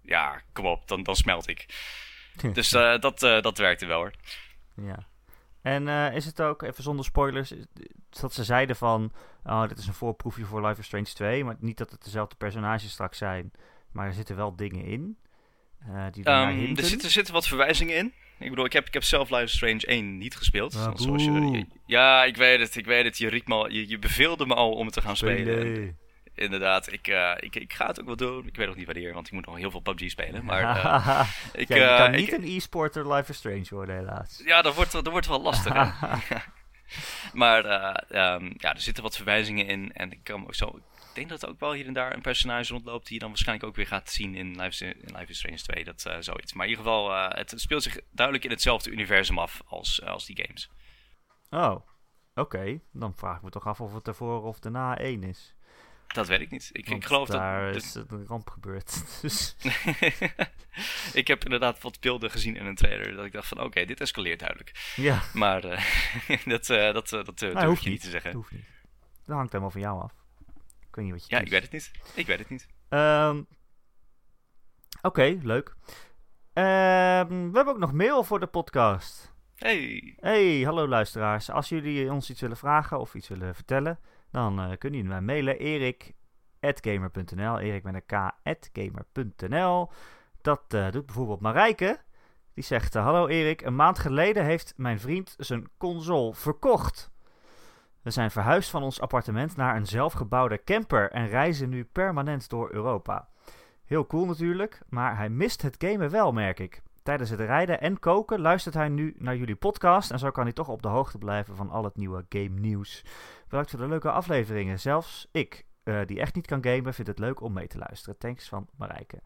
[0.03, 1.65] Ja, kom op, dan, dan smelt ik.
[2.53, 4.11] Dus eh, dat, eh, dat werkte wel hoor.
[4.75, 5.07] Ja.
[5.61, 7.53] En eh, is het ook, even zonder spoilers,
[8.21, 9.11] dat ze zeiden van,
[9.43, 12.35] oh, dit is een voorproefje voor Life is Strange 2, maar niet dat het dezelfde
[12.35, 13.51] personages straks zijn,
[13.91, 15.17] maar er zitten wel dingen in.
[16.11, 18.13] die ernaar Ehm, er, zitten, er zitten wat verwijzingen in.
[18.39, 20.75] Ik bedoel, ik heb, ik heb zelf Life is Strange 1 niet gespeeld.
[20.75, 23.17] Ah, zoals je, je- ja, ik weet het, ik weet het.
[23.17, 25.59] Je, riep me al, je, je beveelde me al om het te gaan spelen.
[25.59, 25.97] En Spelen.
[26.37, 28.47] Inderdaad, ik, eh, ik, ik ga het ook wel doen.
[28.47, 30.45] Ik weet nog niet wanneer, want ik moet nog heel veel PUBG spelen.
[30.45, 33.95] Maar eh, ik, ja, je eh, kan ik- niet een e-sporter Life is Strange worden,
[33.95, 34.41] helaas.
[34.45, 35.73] ja, dat wordt, dat wordt wel lastig.
[37.33, 39.93] maar eh, ehm, ja, er zitten wat verwijzingen in.
[39.93, 40.81] En ik, kan ook zo, ik
[41.13, 43.67] denk dat er ook wel hier en daar een personage rondloopt die je dan waarschijnlijk
[43.67, 45.83] ook weer gaat zien in Life is, in Life is Strange 2.
[45.83, 46.53] Dat zoiets.
[46.53, 50.41] Maar in ieder geval, het speelt zich duidelijk in hetzelfde universum af als, als die
[50.45, 50.69] games.
[51.49, 51.75] Oh,
[52.35, 52.79] oké.
[52.91, 55.55] Dan vraag ik me toch af of het ervoor of daarna één is.
[56.07, 56.69] Dat weet ik niet.
[56.71, 57.83] Ik, ik geloof daar dat.
[57.83, 59.03] is een ramp gebeurd.
[59.21, 59.55] dus,
[61.13, 63.15] ik heb inderdaad wat beelden gezien in een trailer.
[63.15, 64.93] Dat ik dacht van oké, dit escaleert duidelijk.
[64.95, 65.81] ja, Maar eh,
[66.45, 67.99] dat, eh, dat, eh, dat Nou, hoeft je niet niet.
[67.99, 68.33] te dat zeggen.
[68.33, 68.65] hoeft niet.
[69.25, 70.11] Dat hangt helemaal van jou af.
[70.89, 71.91] Ik weet niet wat je Ja, ik weet het niet.
[72.13, 72.67] Ik weet het niet.
[72.89, 73.41] Ehm,
[75.01, 75.75] Oké, leuk.
[76.53, 79.33] Ehm, we hebben ook nog mail voor de podcast.
[79.55, 80.13] Hey.
[80.19, 81.49] Hey, hallo luisteraars.
[81.49, 83.99] Als jullie ons iets willen vragen of iets willen vertellen,
[84.31, 85.59] dan eh, kunnen jullie mij mailen.
[85.59, 88.05] erik.gamer.nl Erik met een
[88.43, 89.91] k.gamer.nl
[90.41, 91.99] Dat eh, doet bijvoorbeeld Marijke.
[92.53, 97.11] Die zegt, eh, hallo Erik, een maand geleden heeft mijn vriend zijn console verkocht.
[98.01, 102.71] We zijn verhuisd van ons appartement naar een zelfgebouwde camper en reizen nu permanent door
[102.71, 103.29] Europa.
[103.85, 106.81] Heel cool natuurlijk, maar hij mist het gamen wel, merk ik.
[107.07, 110.53] Tijdens het rijden en koken luistert hij nu naar jullie podcast en zo kan hij
[110.53, 113.03] toch op de hoogte blijven van al het nieuwe game nieuws.
[113.49, 114.79] Bedankt voor de leuke afleveringen.
[114.79, 118.17] Zelfs ik, eh, die echt niet kan gamen, vind het leuk om mee te luisteren.
[118.17, 119.21] Thanks van Marijke.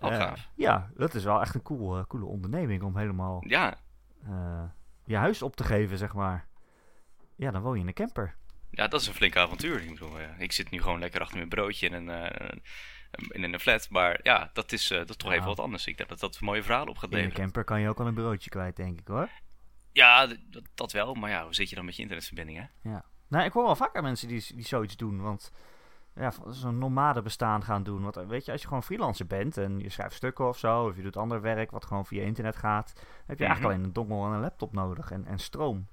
[0.00, 3.76] Oh, Eh, ja, dat is wel echt een cool, eh, coole onderneming om helemaal Ja.
[5.04, 6.46] je huis op te geven, zeg maar.
[7.36, 8.36] Ja, dan woon je in een camper.
[8.70, 9.82] ja, dat is een flink avontuur.
[9.82, 12.62] Ik, bedoel, ik zit nu gewoon lekker achter mijn broodje eh, een-
[13.10, 13.90] in een flat.
[13.90, 15.34] Maar ja, dat is, eh, dat is toch Ja.
[15.36, 15.86] even wat anders.
[15.86, 17.42] Ik denk dat dat mooie verhalen op gaat In een leveren.
[17.42, 19.28] camper kan je ook al een bureautje kwijt, denk ik hoor.
[19.92, 20.28] Ja,
[20.74, 21.14] dat, wel.
[21.14, 22.90] Maar ja, hoe zit je dan met je internetverbinding, hè?
[23.28, 25.20] Nou, ik hoor wel vaker mensen die, die zoiets doen.
[25.20, 25.52] Want
[26.14, 28.02] ja, zo'n nomade bestaan gaan doen.
[28.02, 30.84] Want eh, weet je, als je gewoon freelancer bent en je schrijft stukken of zo,
[30.86, 33.42] of je doet ander werk wat gewoon via internet gaat, heb je Mhm.
[33.44, 35.88] eigenlijk alleen een dongle en een laptop nodig en, en stroom.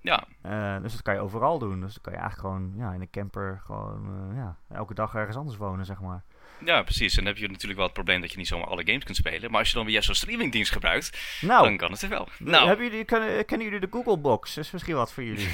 [0.00, 1.80] Ja, Eh, dus dat kan je overal doen.
[1.80, 5.14] Dus dan kan je eigenlijk gewoon ja, in een camper gewoon eh, ja, elke dag
[5.14, 6.24] ergens anders wonen, zeg maar.
[6.64, 7.16] Ja, precies.
[7.16, 9.16] En dan heb je natuurlijk wel het probleem dat je niet zomaar alle games kunt
[9.16, 9.50] spelen.
[9.50, 12.28] Maar als je dan weer zo'n streamingdienst gebruikt, Nou, dan kan het er wel.
[12.38, 14.54] Nou, Hebben jullie, kennen, kennen jullie de Google Box?
[14.54, 15.50] Dat is misschien wat voor jullie.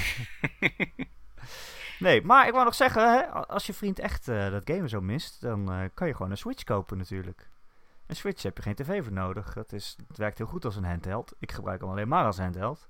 [1.99, 5.01] nee, maar ik wou nog zeggen, hè, als je vriend echt eh, dat gamen zo
[5.01, 7.49] mist, dan eh, kan je gewoon een Switch kopen natuurlijk.
[8.07, 9.53] Een Switch heb je geen tv voor nodig.
[9.53, 11.33] Dat is, het werkt heel goed als een handheld.
[11.39, 12.87] Ik gebruik hem alleen maar als handheld.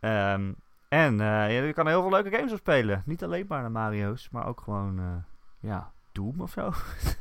[0.00, 0.52] Ehm,
[0.88, 3.02] en eh, je kan er heel veel leuke games op spelen.
[3.06, 5.24] Niet alleen maar de Mario's, maar ook gewoon,
[5.60, 6.72] ja, Doom of zo.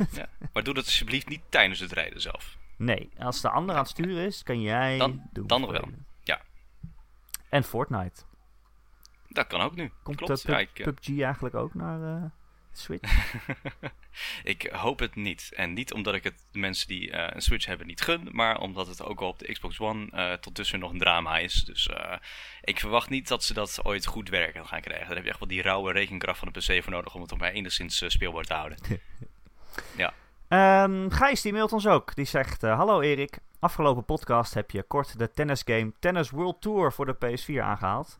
[0.54, 2.58] maar doe dat alsjeblieft niet tijdens het rijden zelf.
[2.78, 5.90] Nee, als de ander aan het sturen is, kan jij Dan- Doom dan nog wel.
[6.24, 6.42] Ja.
[7.50, 8.22] En Fortnite.
[9.28, 9.92] Dat kan ook nu.
[10.04, 10.46] Komt Klopt.
[10.46, 12.32] eh, Ja, Pub- ik, eh, PUBG eigenlijk ook naar...
[12.80, 13.34] eh, Switch?
[14.44, 15.52] ik hoop het niet.
[15.56, 18.60] En niet omdat ik het de mensen die uh, een Switch hebben niet gun, maar
[18.60, 21.64] omdat het ook al op de Xbox One uh, tot tussen nog een drama is.
[21.64, 22.14] Dus uh,
[22.62, 25.08] ik verwacht niet dat ze dat ooit goed werken gaan krijgen.
[25.08, 27.32] Daar heb je echt wel die rauwe rekenkracht van de PC voor nodig om het
[27.32, 28.78] op mij enigszins speelbaar te houden.
[30.04, 30.14] ja.
[30.84, 32.16] Um, Gijs die mailt ons ook.
[32.16, 33.40] Die zegt: Hallo Erik.
[33.60, 38.20] Afgelopen podcast heb je kort de tennisgame Tennis World Tour voor de PS4 aangehaald.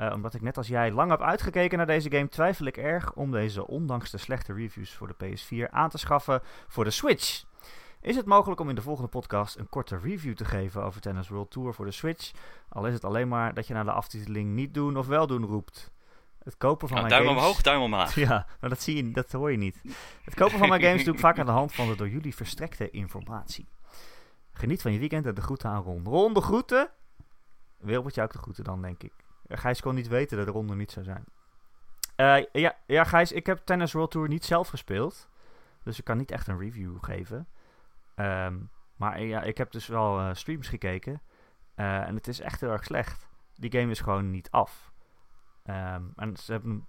[0.00, 3.12] Uh, omdat ik net als jij lang heb uitgekeken naar deze game, twijfel ik erg
[3.12, 7.44] om deze ondanks de slechte reviews voor de PS4 aan te schaffen voor de Switch.
[8.00, 11.28] Is het mogelijk om in de volgende podcast een korte review te geven over Tennis
[11.28, 12.30] World Tour voor de Switch?
[12.68, 15.44] Al is het alleen maar dat je naar de aftiteling niet doen of wel doen
[15.44, 15.90] roept.
[16.44, 17.48] Het kopen van nou, mijn duim games...
[17.48, 18.14] omhoog, duim omlaag.
[18.26, 19.82] Ja, maar dat zie je, dat hoor je niet.
[20.24, 22.34] Het kopen van mijn games doe ik vaak aan de hand van de door jullie
[22.34, 23.68] verstrekte informatie.
[24.52, 26.04] Geniet van je weekend en de groeten aan Ron.
[26.04, 26.90] Ron, de groeten?
[27.78, 29.12] Wilbert, jou ook de groeten dan, denk ik.
[29.58, 31.24] Gijs kon niet weten dat de ronde niet zou zijn.
[32.16, 35.28] Uh, ja, ja, Gijs, ik heb Tennis World Tour niet zelf gespeeld.
[35.82, 37.48] Dus ik kan niet echt een review geven.
[38.16, 41.22] Um, maar ja, ik heb dus wel uh, streams gekeken.
[41.76, 43.28] Uh, en het is echt heel erg slecht.
[43.54, 44.92] Die game is gewoon niet af.
[45.64, 46.86] Um, en ze hebben hem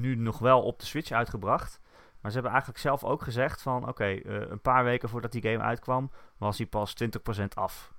[0.00, 1.80] nu nog wel op de Switch uitgebracht.
[2.20, 3.88] Maar ze hebben eigenlijk zelf ook gezegd van...
[3.88, 6.10] Oké, een paar weken voordat die game uitkwam...
[6.36, 6.94] was hij pas
[7.40, 7.92] 20% af.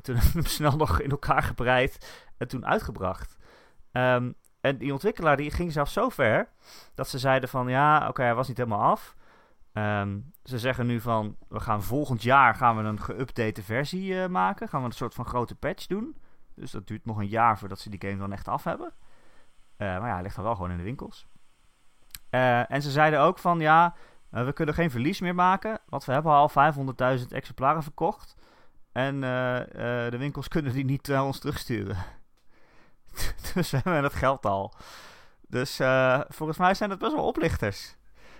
[0.00, 3.36] En toen hebben hem snel nog in elkaar gebreid en toen uitgebracht.
[3.92, 6.48] Um, en die ontwikkelaar die ging zelfs zo ver
[6.94, 9.14] dat ze zeiden van ja, oké, hij was niet helemaal af.
[9.72, 14.26] Um, ze zeggen nu van we gaan volgend jaar gaan we een geüpdate versie uh,
[14.26, 14.68] maken.
[14.68, 16.16] Gaan we een soort van grote patch doen.
[16.54, 18.92] Dus dat duurt nog een jaar voordat ze die game dan echt af hebben.
[19.78, 21.26] Uh, maar ja, hij ligt dan wel gewoon in de winkels.
[22.30, 23.94] Uh, en ze zeiden ook van ja,
[24.28, 25.78] we kunnen geen verlies meer maken.
[25.88, 26.50] Want we hebben al
[27.20, 28.36] 500.000 exemplaren verkocht.
[28.92, 29.64] En uh, uh,
[30.10, 31.96] de winkels kunnen die niet naar ons terugsturen.
[33.54, 34.74] dus we hebben het geld al.
[35.48, 35.76] Dus
[36.28, 37.96] volgens mij zijn het best wel oplichters.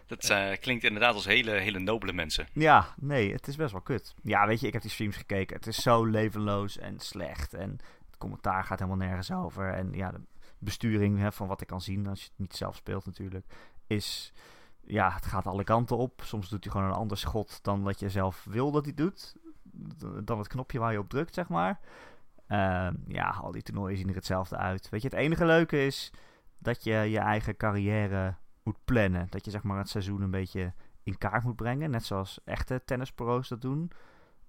[0.06, 2.46] Dat klinkt inderdaad als hele, hele nobele mensen.
[2.52, 4.14] Ja, nee, het is best wel kut.
[4.22, 5.56] Ja, weet je, ik heb die streams gekeken.
[5.56, 7.54] Het is zo levenloos en slecht.
[7.54, 7.70] En
[8.06, 9.72] het commentaar gaat helemaal nergens over.
[9.72, 10.20] En ja, de
[10.58, 13.46] besturing, hè, van wat ik kan zien, als je het niet zelf speelt natuurlijk,
[13.86, 14.32] is...
[14.84, 16.22] Ja, het gaat alle kanten op.
[16.24, 19.34] Soms doet hij gewoon een ander schot dan wat je zelf wil dat hij doet
[20.24, 21.80] dan het knopje waar je op drukt, zeg maar.
[22.48, 24.88] Uh, ja, al die toernooien zien er hetzelfde uit.
[24.88, 26.12] Weet je, het enige leuke is
[26.58, 29.26] dat je je eigen carrière moet plannen.
[29.30, 31.90] Dat je zeg maar het seizoen een beetje in kaart moet brengen.
[31.90, 33.90] Net zoals echte tennispro's dat doen.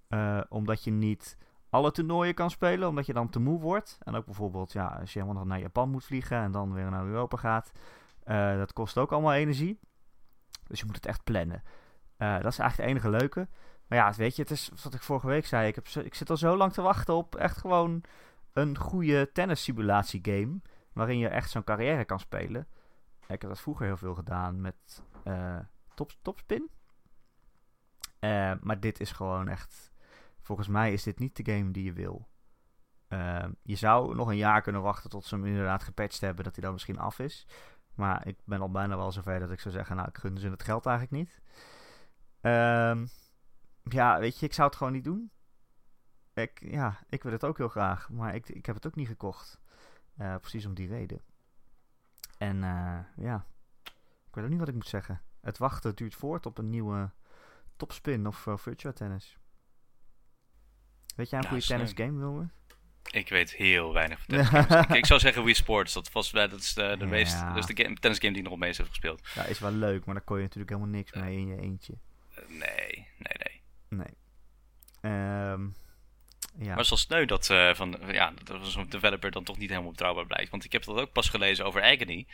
[0.10, 1.38] Uh, omdat je niet
[1.70, 3.98] alle toernooien kan spelen, omdat je dan te moe wordt.
[4.04, 7.06] En ook bijvoorbeeld, ja, als je helemaal naar Japan moet vliegen en dan weer naar
[7.06, 7.72] Europa gaat.
[8.26, 9.80] Uh, dat kost ook allemaal energie.
[10.68, 11.64] Dus je moet het echt plannen.
[12.18, 13.48] Uh, dat is eigenlijk het enige leuke.
[13.92, 15.68] Maar ja, weet je, het is wat ik vorige week zei.
[15.68, 18.04] Ik, heb, ik zit al zo lang te wachten op echt gewoon
[18.54, 20.62] een goede tennis simulatie game.
[20.94, 22.68] Waarin je echt zo'n carrière kan spelen.
[23.28, 25.60] Ik heb dat vroeger heel veel gedaan met uh,
[25.94, 26.70] top, Topspin.
[28.20, 29.92] Uh, maar dit is gewoon echt...
[30.42, 32.28] Volgens mij is dit niet de game die je wil.
[33.10, 36.44] Uh, je zou nog een jaar kunnen wachten tot ze hem inderdaad gepatcht hebben.
[36.44, 37.48] Dat hij dan misschien af is.
[37.96, 39.96] Maar ik ben al bijna wel zover dat ik zou zeggen...
[39.96, 41.42] Nou, ik gun ze het geld eigenlijk niet.
[42.42, 43.06] Ehm
[43.84, 45.32] ja, weet je, ik zou het gewoon niet doen.
[46.34, 49.08] Ik, ja, ik wil het ook heel graag, maar ik, ik heb het ook niet
[49.08, 49.60] gekocht.
[50.18, 51.22] Uh, precies om die reden.
[52.38, 53.46] En uh, ja,
[54.28, 55.22] ik weet ook niet wat ik moet zeggen.
[55.42, 57.12] Het wachten duurt voort op een nieuwe
[57.76, 59.38] topspin of uh, virtual tennis.
[61.16, 62.50] Weet jij een Nou, goede tennis game, Wilmer?
[63.12, 64.86] Ik weet heel weinig van tennisgames.
[64.90, 65.94] ik, ik zou zeggen Wii Sports.
[65.94, 67.10] Dat, was, dat is de, de Ja.
[67.10, 69.28] meest, dat is de game, tennisgame die ik nog het meest heb gespeeld.
[69.34, 71.94] Ja, is wel leuk, maar daar kon je natuurlijk helemaal niks mee in je eentje.
[72.36, 73.51] Eh, nee, nee, nee.
[73.92, 74.18] Nee.
[75.02, 75.68] Ehm
[76.58, 76.68] ja.
[76.68, 79.70] Maar het is wel sneu dat, eh, van, ja, dat zo'n developer dan toch niet
[79.70, 80.52] helemaal betrouwbaar blijkt.
[80.52, 82.28] Want ik heb dat ook pas gelezen over Agony.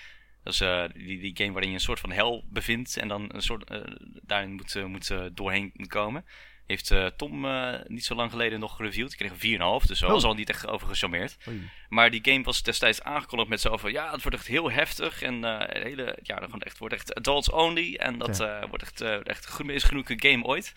[0.44, 3.30] Dat is eh, die, die game waarin je een soort van hel bevindt en dan
[3.34, 3.82] een soort, eh,
[4.22, 6.26] daarin moet, moet doorheen komen.
[6.66, 7.48] Heeft Tom
[7.88, 9.12] niet zo lang geleden nog gereviewd.
[9.12, 9.38] Ik kreeg een
[9.82, 10.16] 4,5, dus daar Oh.
[10.16, 11.38] was al niet echt over gecharmeerd.
[11.48, 11.70] Oei.
[11.90, 13.92] Maar die game was destijds aangekondigd met zo van...
[13.92, 15.44] Ja, het wordt echt heel heftig en
[15.84, 17.96] hele, ja, dat wordt echt, wordt echt adults only.
[17.96, 18.38] En dat
[18.70, 20.74] wordt echt, echt de meest genoemde game ooit.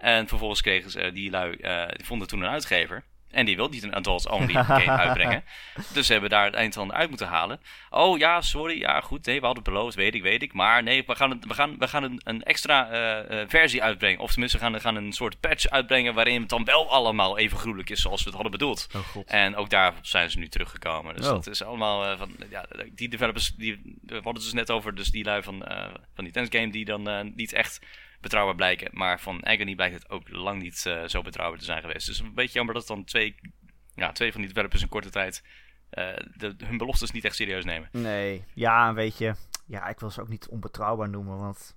[0.00, 3.04] En vervolgens kregen ze, die lui, eh, die vonden toen een uitgever.
[3.30, 5.44] En die wil niet een adults only game uitbrengen.
[5.92, 7.60] Dus ze hebben daar het eind van uit moeten halen.
[7.90, 10.52] Oh ja, sorry, ja goed, nee, we hadden het beloofd, weet ik, weet ik.
[10.52, 13.82] Maar nee, we gaan, het- we gaan, we gaan een, een extra eh, eh, versie
[13.82, 14.20] uitbrengen.
[14.20, 16.14] Of tenminste, we gaan, we gaan een soort patch uitbrengen...
[16.14, 18.86] waarin het dan wel allemaal even gruwelijk is zoals we het hadden bedoeld.
[18.96, 19.26] Oh god.
[19.30, 21.16] En ook daar zijn ze nu teruggekomen.
[21.16, 21.32] Dus Oh.
[21.32, 22.36] dat is allemaal eh, van.
[22.50, 24.94] Ja, die developers, die, we hadden het dus net over.
[24.94, 27.80] Dus die lui van, eh, van die tennis game die dan eh, niet echt
[28.20, 28.88] betrouwbaar blijken.
[28.92, 32.06] Maar van Agony blijkt het ook lang niet eh, zo betrouwbaar te zijn geweest.
[32.06, 33.34] Dus een beetje jammer dat dan twee,
[33.94, 35.44] ja, twee van die developers in korte tijd.
[35.90, 36.04] eh,
[36.36, 37.88] de, hun beloftes niet echt serieus nemen.
[37.92, 39.34] Nee, ja, weet je.
[39.66, 41.76] ja, ik wil ze ook niet onbetrouwbaar noemen, want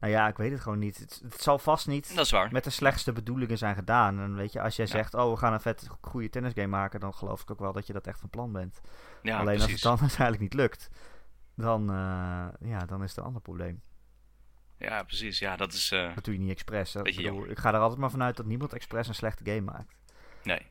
[0.00, 0.98] nou ja, ik weet het gewoon niet.
[0.98, 2.52] Het, het zal vast niet Dat is waar.
[2.52, 4.20] met de slechtste bedoelingen zijn gedaan.
[4.20, 4.90] En weet je, als jij Ja.
[4.90, 7.86] zegt, oh, we gaan een vet goede tennisgame maken, dan geloof ik ook wel dat
[7.86, 8.80] je dat echt van plan bent.
[9.22, 9.62] Ja, Alleen precies.
[9.72, 10.88] als het dan uiteindelijk niet lukt,
[11.56, 13.82] dan, eh, ja, dan is het een ander probleem.
[14.80, 15.38] Ja, precies.
[15.38, 15.90] Ja, dat is...
[15.90, 16.94] eh, Dat doe je niet expres.
[16.94, 19.94] Ik, bedoel, ik ga er altijd maar vanuit dat niemand expres een slechte game maakt.
[20.42, 20.66] nee.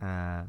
[0.00, 0.40] Eh,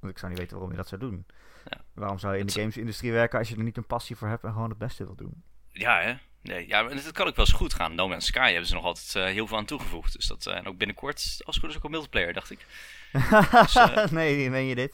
[0.00, 1.26] want ik zou niet weten waarom je dat zou doen.
[1.64, 1.80] Ja.
[1.94, 4.44] Waarom zou je in de gamesindustrie werken als je er niet een passie voor hebt
[4.44, 5.42] en gewoon het beste wil doen?
[5.68, 6.14] Ja, hè?
[6.44, 7.94] Nee, ja, het kan ook wel eens goed gaan.
[7.94, 10.12] No Man's Sky hebben ze nog altijd eh, heel veel aan toegevoegd.
[10.12, 12.66] Dus dat, eh, en ook binnenkort, als het goed is, ook al multiplayer, dacht ik.
[13.12, 14.92] eh, nee, meen je dit?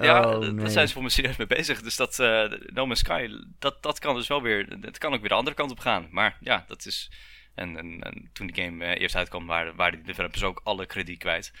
[0.00, 0.54] ja, Oh, nee.
[0.54, 1.82] daar zijn ze voor me serieus mee bezig.
[1.82, 2.18] Dus dat
[2.72, 3.28] No Man's Sky,
[3.58, 6.08] dat, dat kan dus wel weer, het kan ook weer de andere kant op gaan.
[6.10, 7.10] Maar ja, dat is...
[7.54, 11.18] En, en, en toen de game eerst uitkwam, waren, waren die developers ook alle krediet
[11.18, 11.52] kwijt.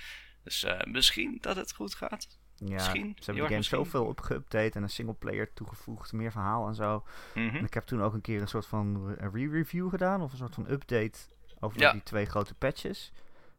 [0.44, 2.28] Dus misschien dat het goed gaat.
[2.64, 3.16] Ja, Misschien.
[3.18, 7.04] ze hebben de game zoveel op geüpdate en een singleplayer toegevoegd, meer verhaal en zo.
[7.34, 7.56] Mhm.
[7.56, 10.38] En ik heb toen ook een keer een soort van re- re-review gedaan, of een
[10.38, 11.18] soort van update
[11.60, 11.92] over Ja.
[11.92, 13.12] die twee grote patches.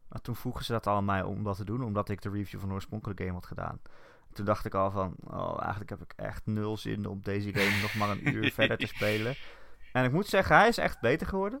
[0.08, 2.30] Maar toen vroegen ze dat al aan mij om dat te doen, omdat ik de
[2.30, 3.80] review van de oorspronkelijke game had gedaan.
[4.32, 7.80] Toen dacht ik al van, oh, eigenlijk heb ik echt nul zin om deze game
[7.82, 9.34] nog maar een uur verder te spelen.
[9.92, 11.60] En ik moet zeggen, hij is echt beter geworden.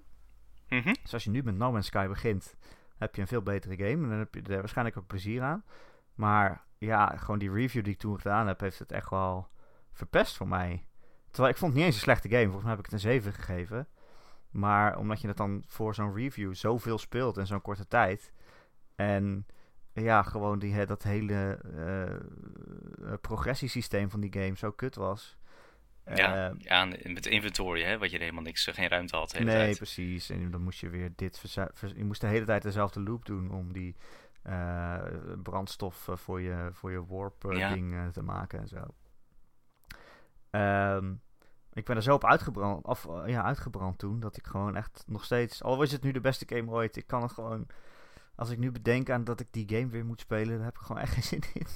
[0.68, 0.94] Mhm.
[1.02, 2.54] Dus als je nu met No Man's Sky begint,
[2.96, 4.02] heb je een veel betere game.
[4.04, 5.64] En dan heb je er waarschijnlijk ook plezier aan.
[6.14, 9.48] Maar ja, gewoon die review die ik toen gedaan heb, heeft het echt wel
[9.92, 10.86] verpest voor mij.
[11.30, 12.44] Terwijl ik vond het niet eens een slechte game.
[12.44, 13.88] Volgens mij heb ik het een 7 gegeven.
[14.50, 18.32] Maar omdat je het dan voor zo'n review zoveel speelt in zo'n korte tijd.
[18.94, 19.46] En
[19.92, 22.18] ja, gewoon die, dat hele eh, eh,
[23.20, 25.36] progressiesysteem van die game zo kut was.
[26.14, 29.76] Ja, Eh, ja, met inventory, hè, wat je helemaal niks, geen ruimte had nee, tijd.
[29.76, 30.30] precies.
[30.30, 31.54] En dan moest je weer dit
[31.94, 33.96] Je moest de hele tijd dezelfde loop doen om die
[35.42, 37.76] brandstof eh, voor je, voor je warp eh, Ja.
[37.76, 38.86] eh, te maken en zo.
[40.50, 41.12] Ehm,
[41.72, 45.02] ik ben er zo op uitgebrand, of, eh, ja, uitgebrand toen dat ik gewoon echt
[45.06, 45.62] nog steeds.
[45.62, 47.66] Al is het nu de beste game ooit, ik kan het gewoon.
[48.36, 50.82] Als ik nu bedenk aan dat ik die game weer moet spelen, dan heb ik
[50.82, 51.66] gewoon echt geen zin in.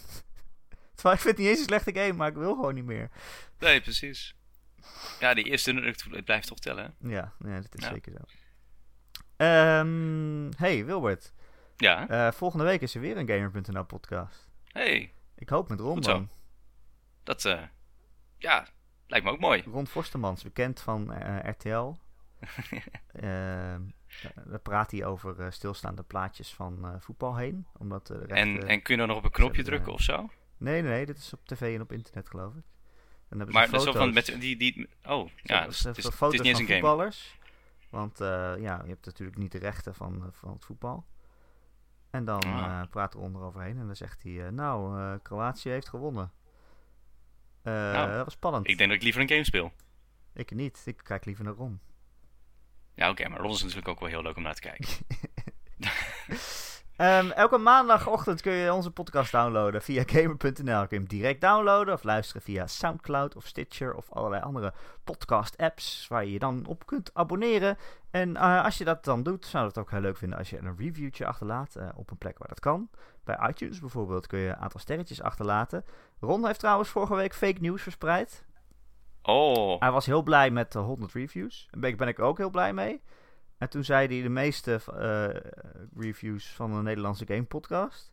[0.94, 3.10] Terwijl ik vind het niet eens een slechte game, maar ik wil gewoon niet meer.
[3.58, 4.36] Nee, precies.
[5.20, 6.94] Ja, die eerste indruk het blijft toch tellen.
[7.00, 7.08] hè?
[7.08, 7.92] Ja, ja dat is Ja.
[7.92, 8.18] zeker zo.
[9.36, 11.32] Ehm, hey Wilbert,
[11.78, 14.48] Ja, Eh, volgende week is er weer een Gamer.nl podcast.
[14.72, 16.28] hey, Ik hoop met Ron dan.
[17.22, 17.62] dat, eh,
[18.38, 18.66] ja,
[19.06, 19.62] lijkt me ook mooi.
[19.62, 21.92] Ron Forstemans, bekend van eh, RTL.
[23.12, 23.80] Ehm,
[24.22, 27.66] eh, daar praat hij over stilstaande plaatjes van voetbal heen.
[27.78, 30.30] Omdat, de En, en kun je dan nog op een knopje hebben, drukken of zo?
[30.56, 32.62] Nee, nee, nee, dit is op tv en op internet geloof ik.
[33.28, 33.96] Dan hebben Maar zo foto's.
[33.96, 36.72] van met die, die, oh, ja, dus het is, het is niet eens game.
[36.72, 37.38] voetballers.
[37.90, 41.06] Want eh, ja, je hebt natuurlijk niet de rechten van, van het voetbal.
[42.10, 42.80] En dan Ah.
[42.80, 44.46] eh, praat Ron eroverheen en dan zegt hij...
[44.46, 46.32] eh, nou, eh, Kroatië heeft gewonnen.
[47.62, 48.68] Nou, dat was spannend.
[48.68, 49.72] Ik denk dat ik liever een game speel.
[50.34, 50.82] Ik niet.
[50.84, 51.80] Ik kijk liever naar Ron.
[52.94, 54.88] Ja, oké, maar Ron is natuurlijk ook wel heel leuk om naar te kijken.
[56.98, 60.86] Ehm, elke maandagochtend kun je onze podcast downloaden via gamer.nl.
[60.86, 64.72] Kun je hem direct downloaden of luisteren via Soundcloud of Stitcher of allerlei andere
[65.04, 67.76] podcast apps waar je je dan op kunt abonneren.
[68.10, 70.50] En eh, als je dat dan doet, zou we het ook heel leuk vinden als
[70.50, 72.88] je een reviewtje achterlaat eh, op een plek waar dat kan.
[73.24, 75.84] Bij iTunes bijvoorbeeld kun je een aantal sterretjes achterlaten.
[76.20, 78.44] Ron heeft trouwens vorige week fake news verspreid.
[79.22, 81.68] Oh, Hij was heel blij met de 100 reviews.
[81.70, 83.02] Daar ben ik ook heel blij mee.
[83.58, 85.50] En toen zei hij de meeste eh,
[85.96, 88.12] reviews van een Nederlandse game podcast.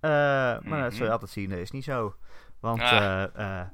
[0.00, 1.12] Eh, Maar dat zul je Mhm.
[1.12, 2.14] altijd zien, dat is niet zo.
[2.60, 3.22] Want Ah.
[3.22, 3.66] eh,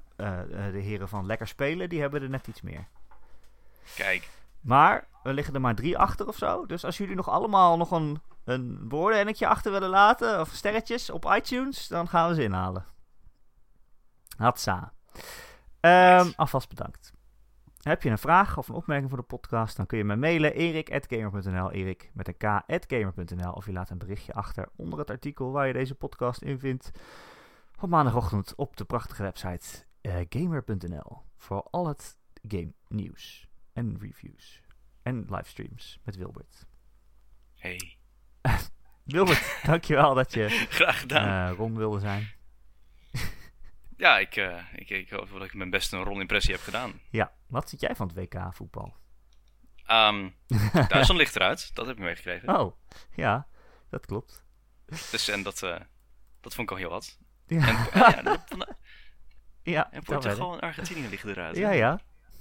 [0.72, 2.86] de heren van Lekker Spelen, die hebben er net iets meer.
[3.96, 4.28] kijk.
[4.60, 6.66] Maar we liggen er maar drie achter of zo.
[6.66, 11.24] Dus als jullie nog allemaal nog een, een beoordelingetje achter willen laten, of sterretjes op
[11.24, 12.84] iTunes, dan gaan we ze inhalen.
[14.36, 14.92] Hatsa.
[15.80, 16.36] Ehm, Nice.
[16.36, 17.12] alvast bedankt.
[17.82, 20.54] Heb je een vraag of een opmerking voor de podcast, dan kun je me mailen
[20.54, 25.66] erik.gamer.nl, erik met een k.gamer.nl of je laat een berichtje achter onder het artikel waar
[25.66, 26.90] je deze podcast in vindt
[27.80, 32.16] op maandagochtend op de prachtige website eh, gamer.nl voor al het
[32.48, 34.62] game nieuws en reviews
[35.02, 36.66] en livestreams met Wilbert.
[37.54, 37.98] Hey,
[39.04, 41.50] Wilbert, dankjewel dat je graag gedaan.
[41.50, 42.28] eh Ron wilde zijn.
[44.02, 47.00] Ja, ik, eh, ik, ik hoop dat ik mijn beste Ron-impressie heb gedaan.
[47.10, 48.94] Ja, wat ziet jij van het WK voetbal?
[49.86, 50.28] Ehm
[50.88, 52.58] Duitsland ligt eruit, dat heb ik meegekregen.
[52.58, 52.76] Oh,
[53.14, 53.46] ja,
[53.90, 54.44] dat klopt.
[55.10, 55.80] Dus, en dat, eh,
[56.40, 57.18] dat vond ik al heel wat.
[57.46, 58.74] Ja, En, ja, dat- van-
[59.62, 61.56] ja, en weet Portugal en Argentinië liggen eruit.
[61.56, 61.90] Ja, ja,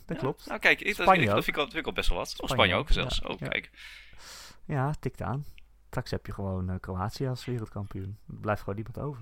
[0.06, 0.16] dat Ja.
[0.16, 0.46] klopt.
[0.46, 2.28] Nou, kijk, ik, dat, Spanje dat vind, ik al, best wel wat.
[2.28, 3.20] Of Spanje Spanje ook zelfs.
[3.24, 3.28] ja.
[3.30, 3.48] Oh, Ja.
[3.48, 3.70] kijk.
[4.66, 5.46] Ja, tikt aan.
[5.88, 8.20] Straks heb je gewoon eh, Kroatië als wereldkampioen.
[8.28, 9.22] Er blijft gewoon niemand over.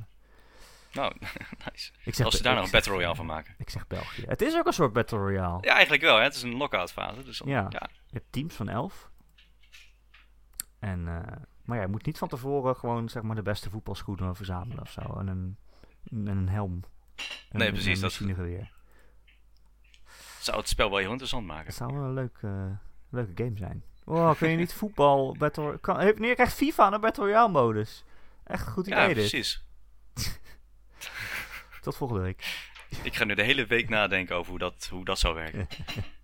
[0.94, 1.14] Nou,
[1.72, 1.92] nice.
[2.04, 3.56] Ik zeg, Als ze daar nog een Battle Royale van maken.
[3.58, 4.24] Ik zeg België.
[4.28, 5.58] Het is ook een soort Battle Royale.
[5.62, 6.16] Ja, eigenlijk wel.
[6.18, 6.24] Hè?
[6.24, 7.24] Het is een knockout fase.
[7.24, 7.66] Dus dan- Ja.
[7.70, 7.90] ja.
[8.08, 9.10] Je hebt teams van elf.
[10.80, 14.36] En, eh, maar ja, je moet niet van tevoren gewoon zeg maar, de beste voetbalschoenen
[14.36, 15.02] verzamelen of zo.
[15.20, 15.58] En een,
[16.12, 16.84] en een helm.
[17.50, 18.72] En Nee, precies, dat- machinegeweer.
[20.40, 21.66] Zou het spel wel heel interessant maken.
[21.66, 22.66] Dat zou wel een leuk, eh,
[23.10, 23.84] leuke game zijn.
[24.06, 28.04] Oh, kun je niet voetbal Battle kan, Nee, je krijgt FIFA een Battle Royale modus.
[28.44, 29.16] Echt een goed idee Ja, dit.
[29.16, 29.64] precies.
[31.82, 32.68] Tot volgende week.
[33.04, 35.68] Ik ga nu de hele week nadenken over hoe dat, hoe dat zou werken.